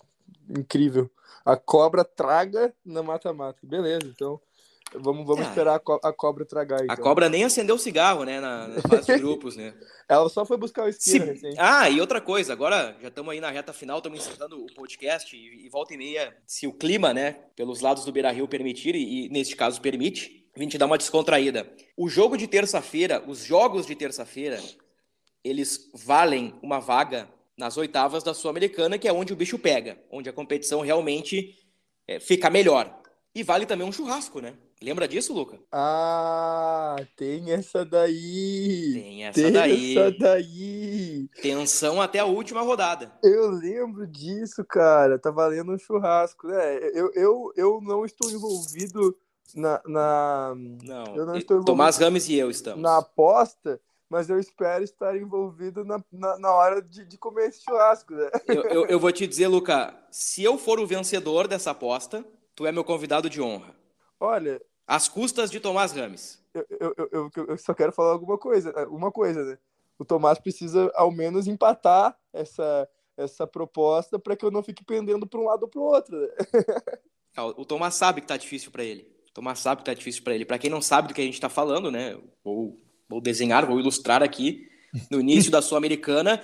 incrível. 0.51 1.11
A 1.47 1.57
cobra 1.57 2.05
traga 2.05 2.75
na 2.85 3.03
mata-mata. 3.03 3.59
Beleza, 3.63 4.05
então 4.07 4.41
vamos, 4.95 5.25
vamos 5.27 5.47
Ah. 5.47 5.49
esperar 5.49 5.75
a, 5.77 5.79
co- 5.79 6.01
a 6.03 6.13
cobra 6.13 6.45
tragar. 6.45 6.81
A 6.81 6.85
Então. 6.85 6.97
cobra 6.97 7.29
nem 7.29 7.45
acendeu 7.45 7.77
o 7.77 7.79
cigarro, 7.79 8.25
né, 8.25 8.41
na, 8.41 8.69
na 8.69 8.83
fase 8.83 9.07
de 9.15 9.19
grupos, 9.19 9.57
né? 9.57 9.73
Ela 10.09 10.29
só 10.29 10.45
foi 10.45 10.57
buscar 10.57 10.89
o 10.89 10.93
Se- 10.93 10.99
esquerdo 11.17 11.29
recente. 11.33 11.57
Ah, 11.59 11.89
e 11.89 12.01
outra 12.01 12.21
coisa, 12.21 12.53
agora 12.53 12.97
já 13.01 13.09
estamos 13.09 13.33
aí 13.33 13.41
na 13.41 13.51
reta 13.51 13.73
final, 13.73 13.99
estamos 13.99 14.19
encerrando 14.27 14.61
o 14.65 14.67
podcast 14.75 15.37
e, 15.37 15.67
e 15.67 15.69
volta 15.69 15.95
e 15.95 15.97
meia, 15.97 16.37
se 16.47 16.67
o 16.67 16.73
clima, 16.73 17.15
né, 17.15 17.37
pelos 17.55 17.81
lados 17.81 18.05
do 18.05 18.13
Beira-Rio 18.13 18.49
permitir, 18.49 18.95
e, 18.97 19.27
e 19.27 19.29
neste 19.29 19.55
caso 19.57 19.81
permite, 19.81 20.45
a 20.57 20.59
gente 20.61 20.79
dá 20.79 20.87
uma 20.87 20.99
descontraída. 20.99 21.71
O 21.97 22.09
jogo 22.09 22.37
de 22.37 22.47
terça-feira, 22.49 23.23
os 23.27 23.39
jogos 23.41 23.87
de 23.87 23.95
terça-feira, 23.95 24.61
eles 25.45 25.91
valem 25.95 26.55
uma 26.63 26.81
vaga 26.81 27.29
nas 27.57 27.77
oitavas 27.77 28.23
da 28.23 28.35
Sul-Americana, 28.35 28.99
que 28.99 29.09
é 29.09 29.12
onde 29.12 29.33
o 29.33 29.37
bicho 29.37 29.59
pega, 29.59 29.99
onde 30.11 30.29
a 30.29 30.33
competição 30.33 30.81
realmente 30.81 31.55
é, 32.07 32.21
fica 32.21 32.51
melhor. 32.51 32.95
E 33.35 33.42
vale 33.42 33.66
também 33.66 33.87
um 33.87 33.92
churrasco, 33.92 34.40
né? 34.40 34.55
Lembra 34.83 35.07
disso, 35.09 35.33
Luca? 35.33 35.59
Ah, 35.73 36.97
tem 37.16 37.51
essa 37.53 37.85
daí. 37.85 38.92
Tem 38.95 39.25
essa 39.25 39.42
Tem 39.42 39.53
daí. 39.53 39.99
essa 39.99 40.11
daí. 40.19 41.29
Tensão 41.40 42.01
até 42.01 42.19
a 42.19 42.25
última 42.27 42.61
rodada. 42.62 43.12
Eu 43.23 43.51
lembro 43.51 44.07
disso, 44.07 44.64
cara. 44.64 45.19
Tá 45.19 45.31
valendo 45.31 45.73
um 45.73 45.79
churrasco, 45.79 46.47
né? 46.47 46.77
Eu, 46.95 47.11
eu, 47.14 47.53
eu 47.57 47.81
não 47.83 48.05
estou 48.05 48.31
envolvido 48.31 49.16
na, 49.55 49.81
na, 49.87 50.55
Não, 50.83 51.05
Eu 51.16 51.27
não 51.27 51.37
estou 51.37 51.57
envolvido. 51.57 51.64
Tomás 51.64 51.97
Rames 51.97 52.29
e 52.29 52.35
eu 52.37 52.51
estamos. 52.51 52.81
na 52.83 52.99
aposta, 52.99 53.81
mas 54.09 54.29
eu 54.31 54.38
espero 54.38 54.85
estar 54.85 55.16
envolvido 55.16 55.85
na, 55.85 56.03
na, 56.12 56.38
na 56.38 56.53
hora 56.55 56.81
de, 56.83 57.05
de 57.05 57.19
comer 57.19 57.49
esse 57.49 57.62
churrasco, 57.62 58.14
né? 58.14 58.31
Eu, 58.47 58.62
eu- 58.64 58.87
eu 58.87 59.01
vou 59.01 59.11
te 59.12 59.27
dizer, 59.27 59.49
Luca, 59.49 59.95
se 60.11 60.42
eu 60.45 60.57
for 60.59 60.79
o 60.79 60.87
vencedor 60.87 61.49
dessa 61.49 61.71
aposta, 61.73 62.25
tu 62.55 62.66
é 62.66 62.73
meu 62.73 62.85
convidado 62.85 63.29
de 63.29 63.40
honra. 63.42 63.75
Olha, 64.21 64.61
Às 64.87 65.09
custas 65.09 65.51
de 65.51 65.59
Tomás 65.61 65.92
Rames. 65.92 66.42
eu, 66.55 66.95
eu, 67.12 67.31
eu, 67.49 67.59
só 67.59 67.75
quero 67.75 67.92
falar 67.92 68.12
alguma 68.12 68.38
coisa, 68.38 68.73
uma 68.88 69.11
coisa, 69.12 69.45
né? 69.45 69.59
O 69.99 70.05
Tomás 70.05 70.38
precisa 70.38 70.90
ao 70.95 71.11
menos 71.11 71.47
empatar 71.47 72.16
essa, 72.33 72.88
essa 73.16 73.47
proposta 73.47 74.19
para 74.19 74.37
que 74.37 74.45
eu 74.45 74.51
não 74.51 74.62
fique 74.62 74.85
pendendo 74.85 75.27
para 75.27 75.40
um 75.40 75.45
lado 75.47 75.62
ou 75.64 75.69
para 75.69 75.81
o 75.81 75.85
outro. 75.85 76.16
Né? 76.16 76.29
Ah, 77.37 77.45
O 77.47 77.64
Tomás 77.66 77.95
sabe 77.95 78.21
que 78.21 78.27
tá 78.27 78.37
difícil 78.37 78.71
pra 78.71 78.83
ele. 78.85 79.03
O 79.29 79.33
Tomás 79.33 79.59
sabe 79.59 79.81
que 79.83 79.85
tá 79.85 79.92
difícil 79.95 80.23
pra 80.25 80.35
ele. 80.35 80.47
Pra 80.47 80.59
quem 80.59 80.71
não 80.71 80.81
sabe 80.81 81.09
do 81.09 81.14
que 81.14 81.21
a 81.21 81.25
gente 81.25 81.40
tá 81.40 81.49
falando, 81.51 81.90
né? 81.90 82.19
Vou, 82.42 82.81
vou 83.09 83.21
desenhar, 83.21 83.66
vou 83.66 83.79
ilustrar 83.81 84.23
aqui. 84.23 84.69
No 85.11 85.21
início 85.21 85.51
da 85.51 85.61
Sul-Americana, 85.61 86.42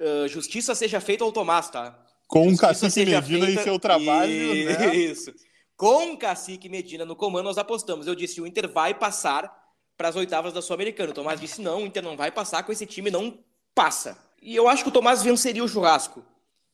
ah, 0.00 0.26
justiça 0.28 0.74
seja 0.74 1.00
feita 1.00 1.22
ao 1.22 1.32
Tomás, 1.32 1.70
tá? 1.70 1.98
Com 2.26 2.46
o 2.46 2.50
Justiça 2.50 2.66
Cacique 2.68 2.90
seja 2.90 3.20
Medina 3.20 3.46
feita- 3.46 3.60
e 3.60 3.64
seu 3.64 3.78
trabalho, 3.78 4.54
né? 4.64 4.96
Isso. 4.96 5.32
Com 5.76 6.12
o 6.12 6.16
Cacique 6.16 6.68
Medina 6.68 7.04
no 7.04 7.14
comando, 7.14 7.44
nós 7.44 7.58
apostamos. 7.58 8.06
Eu 8.06 8.14
disse, 8.14 8.40
o 8.40 8.46
Inter 8.46 8.68
vai 8.68 8.94
passar 8.94 9.52
para 9.96 10.08
as 10.08 10.16
oitavas 10.16 10.52
da 10.52 10.62
Sul-Americana. 10.62 11.10
O 11.10 11.14
Tomás 11.14 11.40
disse, 11.40 11.60
não, 11.60 11.82
o 11.82 11.86
Inter 11.86 12.02
não 12.02 12.16
vai 12.16 12.30
passar, 12.30 12.62
com 12.62 12.72
esse 12.72 12.86
time 12.86 13.10
não 13.10 13.38
passa. 13.74 14.16
E 14.40 14.56
eu 14.56 14.68
acho 14.68 14.82
que 14.82 14.88
o 14.88 14.92
Tomás 14.92 15.22
venceria 15.22 15.62
o 15.62 15.68
churrasco. 15.68 16.24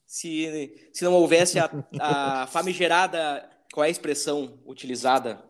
Se, 0.06 0.90
se 0.92 1.04
não 1.04 1.12
houvesse 1.12 1.58
a, 1.58 1.70
a 2.00 2.46
famigerada... 2.46 3.48
Qual 3.70 3.84
é 3.84 3.88
a 3.88 3.90
expressão 3.90 4.58
utilizada? 4.66 5.44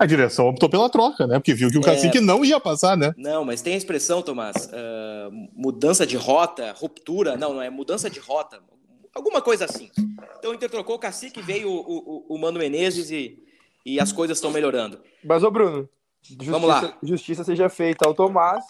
A 0.00 0.06
direção 0.06 0.48
optou 0.48 0.68
pela 0.70 0.88
troca, 0.88 1.26
né? 1.26 1.38
Porque 1.38 1.52
viu 1.52 1.70
que 1.70 1.76
o 1.76 1.80
É. 1.82 1.84
Cacique 1.84 2.20
não 2.20 2.42
ia 2.42 2.58
passar, 2.58 2.96
né? 2.96 3.12
Não, 3.18 3.44
mas 3.44 3.60
tem 3.60 3.74
a 3.74 3.76
expressão, 3.76 4.22
Tomás, 4.22 4.70
ah, 4.72 5.28
mudança 5.54 6.06
de 6.06 6.16
rota, 6.16 6.72
ruptura. 6.72 7.36
Não, 7.36 7.52
não 7.52 7.60
é 7.62 7.68
mudança 7.68 8.08
de 8.08 8.18
rota. 8.18 8.60
Alguma 9.14 9.42
coisa 9.42 9.66
assim. 9.66 9.90
Então 10.38 10.52
o 10.52 10.54
Inter 10.54 10.70
trocou 10.70 10.96
o 10.96 10.98
cacique, 10.98 11.42
veio 11.42 11.68
o, 11.70 12.24
o, 12.28 12.34
o 12.34 12.38
Mano 12.38 12.58
Menezes 12.58 13.10
e, 13.10 13.42
e 13.84 14.00
as 14.00 14.10
coisas 14.10 14.38
estão 14.38 14.50
melhorando. 14.50 14.98
Mas, 15.22 15.42
ô 15.44 15.50
Bruno, 15.50 15.86
justiça, 16.22 16.50
Vamos 16.50 16.68
lá. 16.68 16.96
justiça 17.02 17.44
seja 17.44 17.68
feita 17.68 18.08
ao 18.08 18.14
Tomás. 18.14 18.64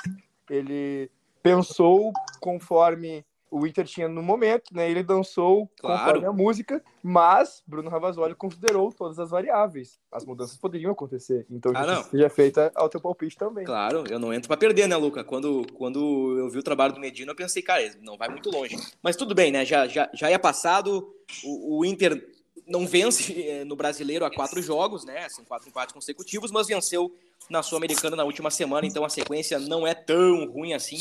Ele 0.48 1.08
pensou 1.44 2.12
conforme 2.40 3.24
o 3.50 3.66
Inter 3.66 3.84
tinha 3.84 4.08
no 4.08 4.22
momento, 4.22 4.72
né? 4.72 4.88
Ele 4.90 5.02
dançou 5.02 5.68
Claro. 5.78 6.26
a 6.28 6.32
música, 6.32 6.82
mas 7.02 7.62
Bruno 7.66 7.90
Ravazoli 7.90 8.34
considerou 8.34 8.92
todas 8.92 9.18
as 9.18 9.30
variáveis. 9.30 9.98
As 10.12 10.24
mudanças 10.24 10.56
poderiam 10.56 10.92
acontecer. 10.92 11.46
Então, 11.50 11.72
Ah, 11.74 12.02
seja 12.04 12.30
feita 12.30 12.70
ao 12.74 12.88
teu 12.88 13.00
palpite 13.00 13.36
também. 13.36 13.64
Claro, 13.64 14.04
eu 14.08 14.18
não 14.18 14.32
entro 14.32 14.48
pra 14.48 14.56
perder, 14.56 14.86
né, 14.86 14.96
Luca? 14.96 15.24
Quando, 15.24 15.66
quando 15.74 16.36
eu 16.38 16.48
vi 16.48 16.58
o 16.58 16.62
trabalho 16.62 16.92
do 16.94 17.00
Medina, 17.00 17.32
eu 17.32 17.36
pensei, 17.36 17.62
cara, 17.62 17.82
ele 17.82 17.96
não 18.02 18.16
vai 18.16 18.28
muito 18.28 18.50
longe. 18.50 18.76
Mas 19.02 19.16
tudo 19.16 19.34
bem, 19.34 19.50
né? 19.50 19.64
Já, 19.64 19.86
já, 19.88 20.08
já 20.14 20.30
é 20.30 20.38
passado. 20.38 21.12
O, 21.44 21.78
o 21.78 21.84
Inter 21.84 22.24
não 22.66 22.86
vence 22.86 23.32
eh, 23.42 23.64
no 23.64 23.74
brasileiro 23.74 24.24
há 24.24 24.30
quatro 24.30 24.62
jogos, 24.62 25.04
né? 25.04 25.28
São 25.28 25.44
quatro 25.44 25.68
empates 25.68 25.92
consecutivos, 25.92 26.52
mas 26.52 26.68
venceu 26.68 27.12
na 27.48 27.62
Sul-Americana 27.64 28.14
na 28.14 28.22
última 28.22 28.48
semana, 28.50 28.86
então 28.86 29.04
a 29.04 29.08
sequência 29.08 29.58
não 29.58 29.84
é 29.84 29.92
tão 29.92 30.48
ruim 30.52 30.72
assim. 30.72 30.98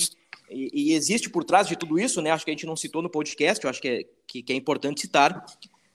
E, 0.49 0.91
e 0.91 0.93
existe 0.93 1.29
por 1.29 1.43
trás 1.43 1.67
de 1.67 1.75
tudo 1.75 1.99
isso, 1.99 2.21
né? 2.21 2.31
Acho 2.31 2.45
que 2.45 2.51
a 2.51 2.53
gente 2.53 2.65
não 2.65 2.75
citou 2.75 3.01
no 3.01 3.09
podcast, 3.09 3.63
eu 3.63 3.69
acho 3.69 3.81
que 3.81 3.87
é, 3.87 4.03
que, 4.25 4.43
que 4.43 4.53
é 4.53 4.55
importante 4.55 5.01
citar. 5.01 5.45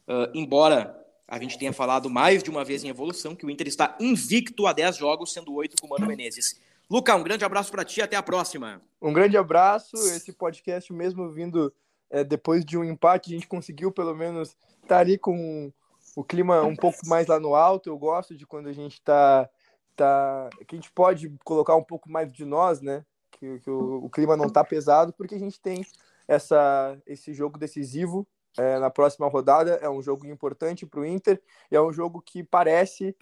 Uh, 0.06 0.30
embora 0.34 1.00
a 1.26 1.38
gente 1.38 1.58
tenha 1.58 1.72
falado 1.72 2.10
mais 2.10 2.42
de 2.42 2.50
uma 2.50 2.64
vez 2.64 2.84
em 2.84 2.88
evolução 2.88 3.34
que 3.34 3.46
o 3.46 3.50
Inter 3.50 3.66
está 3.66 3.96
invicto 3.98 4.66
a 4.66 4.72
10 4.72 4.96
jogos, 4.96 5.32
sendo 5.32 5.54
8 5.54 5.76
com 5.80 5.86
o 5.86 5.90
Mano 5.90 6.06
Menezes. 6.06 6.60
Luca, 6.90 7.16
um 7.16 7.22
grande 7.22 7.44
abraço 7.44 7.70
para 7.70 7.84
ti, 7.84 8.02
até 8.02 8.14
a 8.14 8.22
próxima. 8.22 8.80
Um 9.00 9.12
grande 9.12 9.36
abraço. 9.36 9.96
Esse 9.96 10.32
podcast, 10.32 10.92
mesmo 10.92 11.30
vindo 11.30 11.72
é, 12.10 12.22
depois 12.22 12.64
de 12.64 12.76
um 12.76 12.84
empate, 12.84 13.30
a 13.30 13.34
gente 13.34 13.48
conseguiu 13.48 13.90
pelo 13.90 14.14
menos 14.14 14.50
estar 14.50 14.86
tá 14.86 14.98
ali 14.98 15.16
com 15.16 15.72
o 16.14 16.22
clima 16.22 16.62
um 16.62 16.76
pouco 16.76 16.98
mais 17.06 17.26
lá 17.26 17.40
no 17.40 17.54
alto. 17.54 17.88
Eu 17.88 17.98
gosto 17.98 18.36
de 18.36 18.46
quando 18.46 18.68
a 18.68 18.72
gente 18.72 18.94
está. 18.94 19.48
Tá, 19.96 20.50
que 20.66 20.74
a 20.74 20.78
gente 20.78 20.90
pode 20.90 21.32
colocar 21.44 21.76
um 21.76 21.82
pouco 21.82 22.10
mais 22.10 22.30
de 22.30 22.44
nós, 22.44 22.80
né? 22.80 23.04
Que, 23.38 23.58
que 23.60 23.70
o, 23.70 24.04
o 24.04 24.10
clima 24.10 24.36
não 24.36 24.46
está 24.46 24.64
pesado, 24.64 25.12
porque 25.12 25.34
a 25.34 25.38
gente 25.38 25.60
tem 25.60 25.84
essa, 26.26 26.98
esse 27.06 27.32
jogo 27.32 27.58
decisivo 27.58 28.26
é, 28.56 28.78
na 28.78 28.90
próxima 28.90 29.28
rodada. 29.28 29.72
É 29.82 29.88
um 29.88 30.02
jogo 30.02 30.26
importante 30.26 30.86
para 30.86 31.00
o 31.00 31.06
Inter 31.06 31.40
e 31.70 31.76
é 31.76 31.80
um 31.80 31.92
jogo 31.92 32.22
que 32.22 32.42
parece 32.42 33.16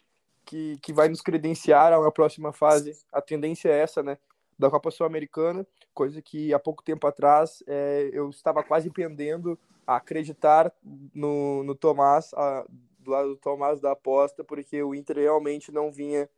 que, 0.44 0.79
que 0.79 0.92
vai 0.92 1.09
nos 1.09 1.20
credenciar 1.20 1.92
a 1.92 1.98
uma 1.98 2.12
próxima 2.12 2.53
fase. 2.53 2.96
A 3.12 3.20
tendência 3.20 3.68
é 3.68 3.81
essa, 3.81 4.03
né? 4.03 4.18
Da 4.59 4.70
Copa 4.70 4.90
Sul-Americana, 4.90 5.66
coisa 5.92 6.20
que 6.22 6.53
há 6.55 6.59
pouco 6.59 6.83
tempo 6.85 7.07
atrás 7.07 7.62
é, 7.66 8.11
eu 8.12 8.29
estava 8.31 8.62
quase 8.62 8.90
pendendo 8.90 9.59
a 9.87 9.96
acreditar 9.96 10.72
no, 11.12 11.64
no 11.64 11.75
Tomás, 11.75 12.33
a, 12.35 12.64
do 12.98 13.11
lado 13.11 13.29
do 13.31 13.37
Tomás 13.37 13.81
da 13.81 13.92
aposta, 13.92 14.44
porque 14.44 14.81
o 14.83 14.94
Inter 14.94 15.16
realmente 15.16 15.72
não 15.72 15.90
vinha 15.90 16.29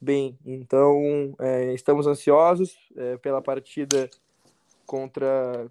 bem. 0.00 0.38
Então, 0.44 1.34
é, 1.38 1.74
estamos 1.74 2.06
ansiosos 2.06 2.76
é, 2.96 3.16
pela 3.18 3.42
partida 3.42 4.08
contra 4.86 5.70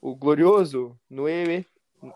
o 0.00 0.14
glorioso 0.14 0.96
Nueve, 1.08 1.66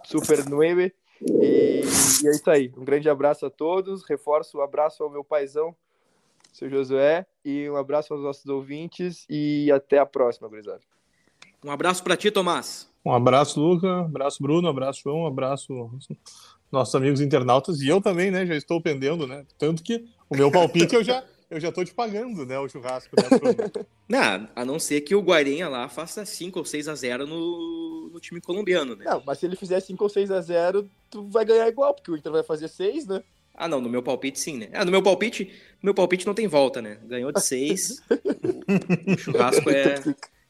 Super 0.05 0.49
Nueve, 0.49 0.93
e, 1.21 1.83
e, 2.23 2.29
é 2.29 2.31
isso 2.31 2.51
aí. 2.51 2.73
Um 2.77 2.85
grande 2.85 3.09
abraço 3.09 3.47
a 3.47 3.51
todos. 3.51 4.05
Reforço 4.05 4.59
o 4.59 4.61
um 4.61 4.65
abraço 4.65 5.03
ao 5.03 5.11
meu 5.11 5.23
paizão, 5.23 5.75
seu 6.53 6.69
Josué, 6.69 7.27
e 7.45 7.69
um 7.71 7.77
abraço 7.77 8.13
aos 8.13 8.23
nossos 8.23 8.47
ouvintes. 8.47 9.25
E 9.29 9.71
até 9.71 9.99
a 9.99 10.07
próxima, 10.07 10.49
gurizada. 10.49 10.81
Um 11.65 11.71
abraço 11.71 12.03
para 12.03 12.17
ti, 12.17 12.31
Tomás. 12.31 12.91
Um 13.05 13.13
abraço, 13.13 13.61
Luca. 13.61 13.87
Um 13.87 14.05
abraço, 14.05 14.43
Bruno. 14.43 14.67
Um 14.67 14.71
abraço, 14.71 15.01
João. 15.03 15.23
Um 15.23 15.27
abraço, 15.27 15.91
nossos 16.71 16.95
amigos 16.95 17.21
internautas. 17.21 17.81
E 17.81 17.89
eu 17.89 18.01
também, 18.01 18.31
né? 18.31 18.45
Já 18.45 18.55
estou 18.55 18.81
pendendo, 18.81 19.27
né? 19.27 19.47
Tanto 19.59 19.83
que 19.83 20.05
o 20.29 20.37
meu 20.37 20.51
palpite 20.51 20.95
eu 20.95 21.05
já 21.05 21.25
eu 21.51 21.61
já 21.61 21.71
tô 21.71 21.85
te 21.85 21.95
pagando, 21.95 22.45
né, 22.45 22.59
o 22.59 22.69
churrasco. 22.69 23.15
Né, 23.17 23.85
não, 24.09 24.49
a 24.55 24.65
não 24.65 24.79
ser 24.79 25.01
que 25.03 25.15
o 25.15 25.23
Guairinha 25.23 25.69
lá 25.69 25.89
faça 25.89 26.25
5 26.25 26.59
ou 26.59 26.65
6 26.65 26.89
a 26.89 26.95
0 26.95 27.27
no, 27.27 28.11
no 28.13 28.21
time 28.21 28.41
colombiano, 28.41 28.97
né? 28.97 29.05
Não, 29.05 29.23
mas 29.25 29.39
se 29.39 29.47
ele 29.47 29.57
fizer 29.57 29.81
5 29.81 30.03
ou 30.03 30.11
6 30.11 30.31
a 30.31 30.41
0 30.41 30.89
tu 31.11 31.29
vai 31.29 31.45
ganhar 31.45 31.69
igual, 31.69 31.95
porque 31.95 32.11
o 32.11 32.17
Inter 32.17 32.33
vai 32.33 32.43
fazer 32.43 32.69
6, 32.69 33.07
né? 33.07 33.23
Ah, 33.55 33.69
não, 33.69 33.81
no 33.81 33.89
meu 33.89 34.03
palpite 34.03 34.41
sim, 34.41 34.59
né? 34.59 34.69
Ah, 34.73 34.85
no 34.85 34.91
meu 34.91 35.03
palpite, 35.03 35.45
no 35.81 35.87
meu 35.87 35.95
palpite 35.95 36.27
não 36.27 36.35
tem 36.35 36.49
volta, 36.49 36.83
né? 36.83 36.99
Ganhou 37.05 37.31
de 37.31 37.41
6, 37.41 38.03
o, 38.11 39.13
o 39.13 39.19
churrasco 39.19 39.71
é 39.71 39.95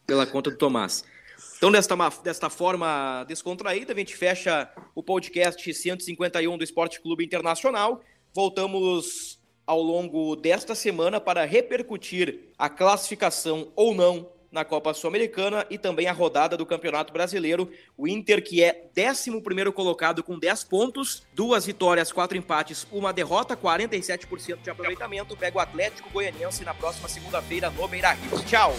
pela 0.07 0.27
conta 0.27 0.51
do 0.51 0.57
Tomás. 0.57 1.05
Então, 1.57 1.71
desta, 1.71 1.97
desta 2.23 2.51
forma 2.51 3.25
descontraída, 3.29 3.93
a 3.93 3.97
gente 3.97 4.17
fecha 4.17 4.71
o 4.95 5.03
podcast 5.03 5.73
151 5.73 6.59
do 6.59 6.65
Esporte 6.65 7.01
Clube 7.01 7.25
Internacional. 7.25 8.03
Voltamos 8.35 9.39
ao 9.67 9.81
longo 9.81 10.37
desta 10.37 10.75
semana 10.75 11.21
para 11.21 11.45
repercutir 11.45 12.51
a 12.59 12.69
classificação 12.69 13.69
ou 13.75 13.95
não 13.95 14.29
na 14.55 14.65
Copa 14.65 14.95
Sul-Americana 14.95 15.67
e 15.69 15.77
também 15.77 16.07
a 16.07 16.13
rodada 16.13 16.57
do 16.57 16.65
Campeonato 16.65 17.13
Brasileiro. 17.13 17.69
O 17.99 18.07
Inter, 18.07 18.43
que 18.43 18.63
é 18.63 18.89
11 18.97 19.73
colocado 19.73 20.23
com 20.23 20.39
10 20.39 20.65
pontos, 20.65 21.25
duas 21.35 21.67
vitórias, 21.67 22.13
quatro 22.13 22.39
empates, 22.39 22.87
uma 22.93 23.13
derrota, 23.13 23.57
47% 23.57 24.63
de 24.63 24.71
aproveitamento. 24.71 25.37
Pega 25.37 25.59
o 25.59 25.61
Atlético 25.61 26.09
Goianiense 26.11 26.65
na 26.65 26.73
próxima 26.73 27.09
segunda-feira 27.09 27.69
no 27.69 27.89
Beira 27.89 28.13
Rio. 28.13 28.45
Tchau! 28.45 28.75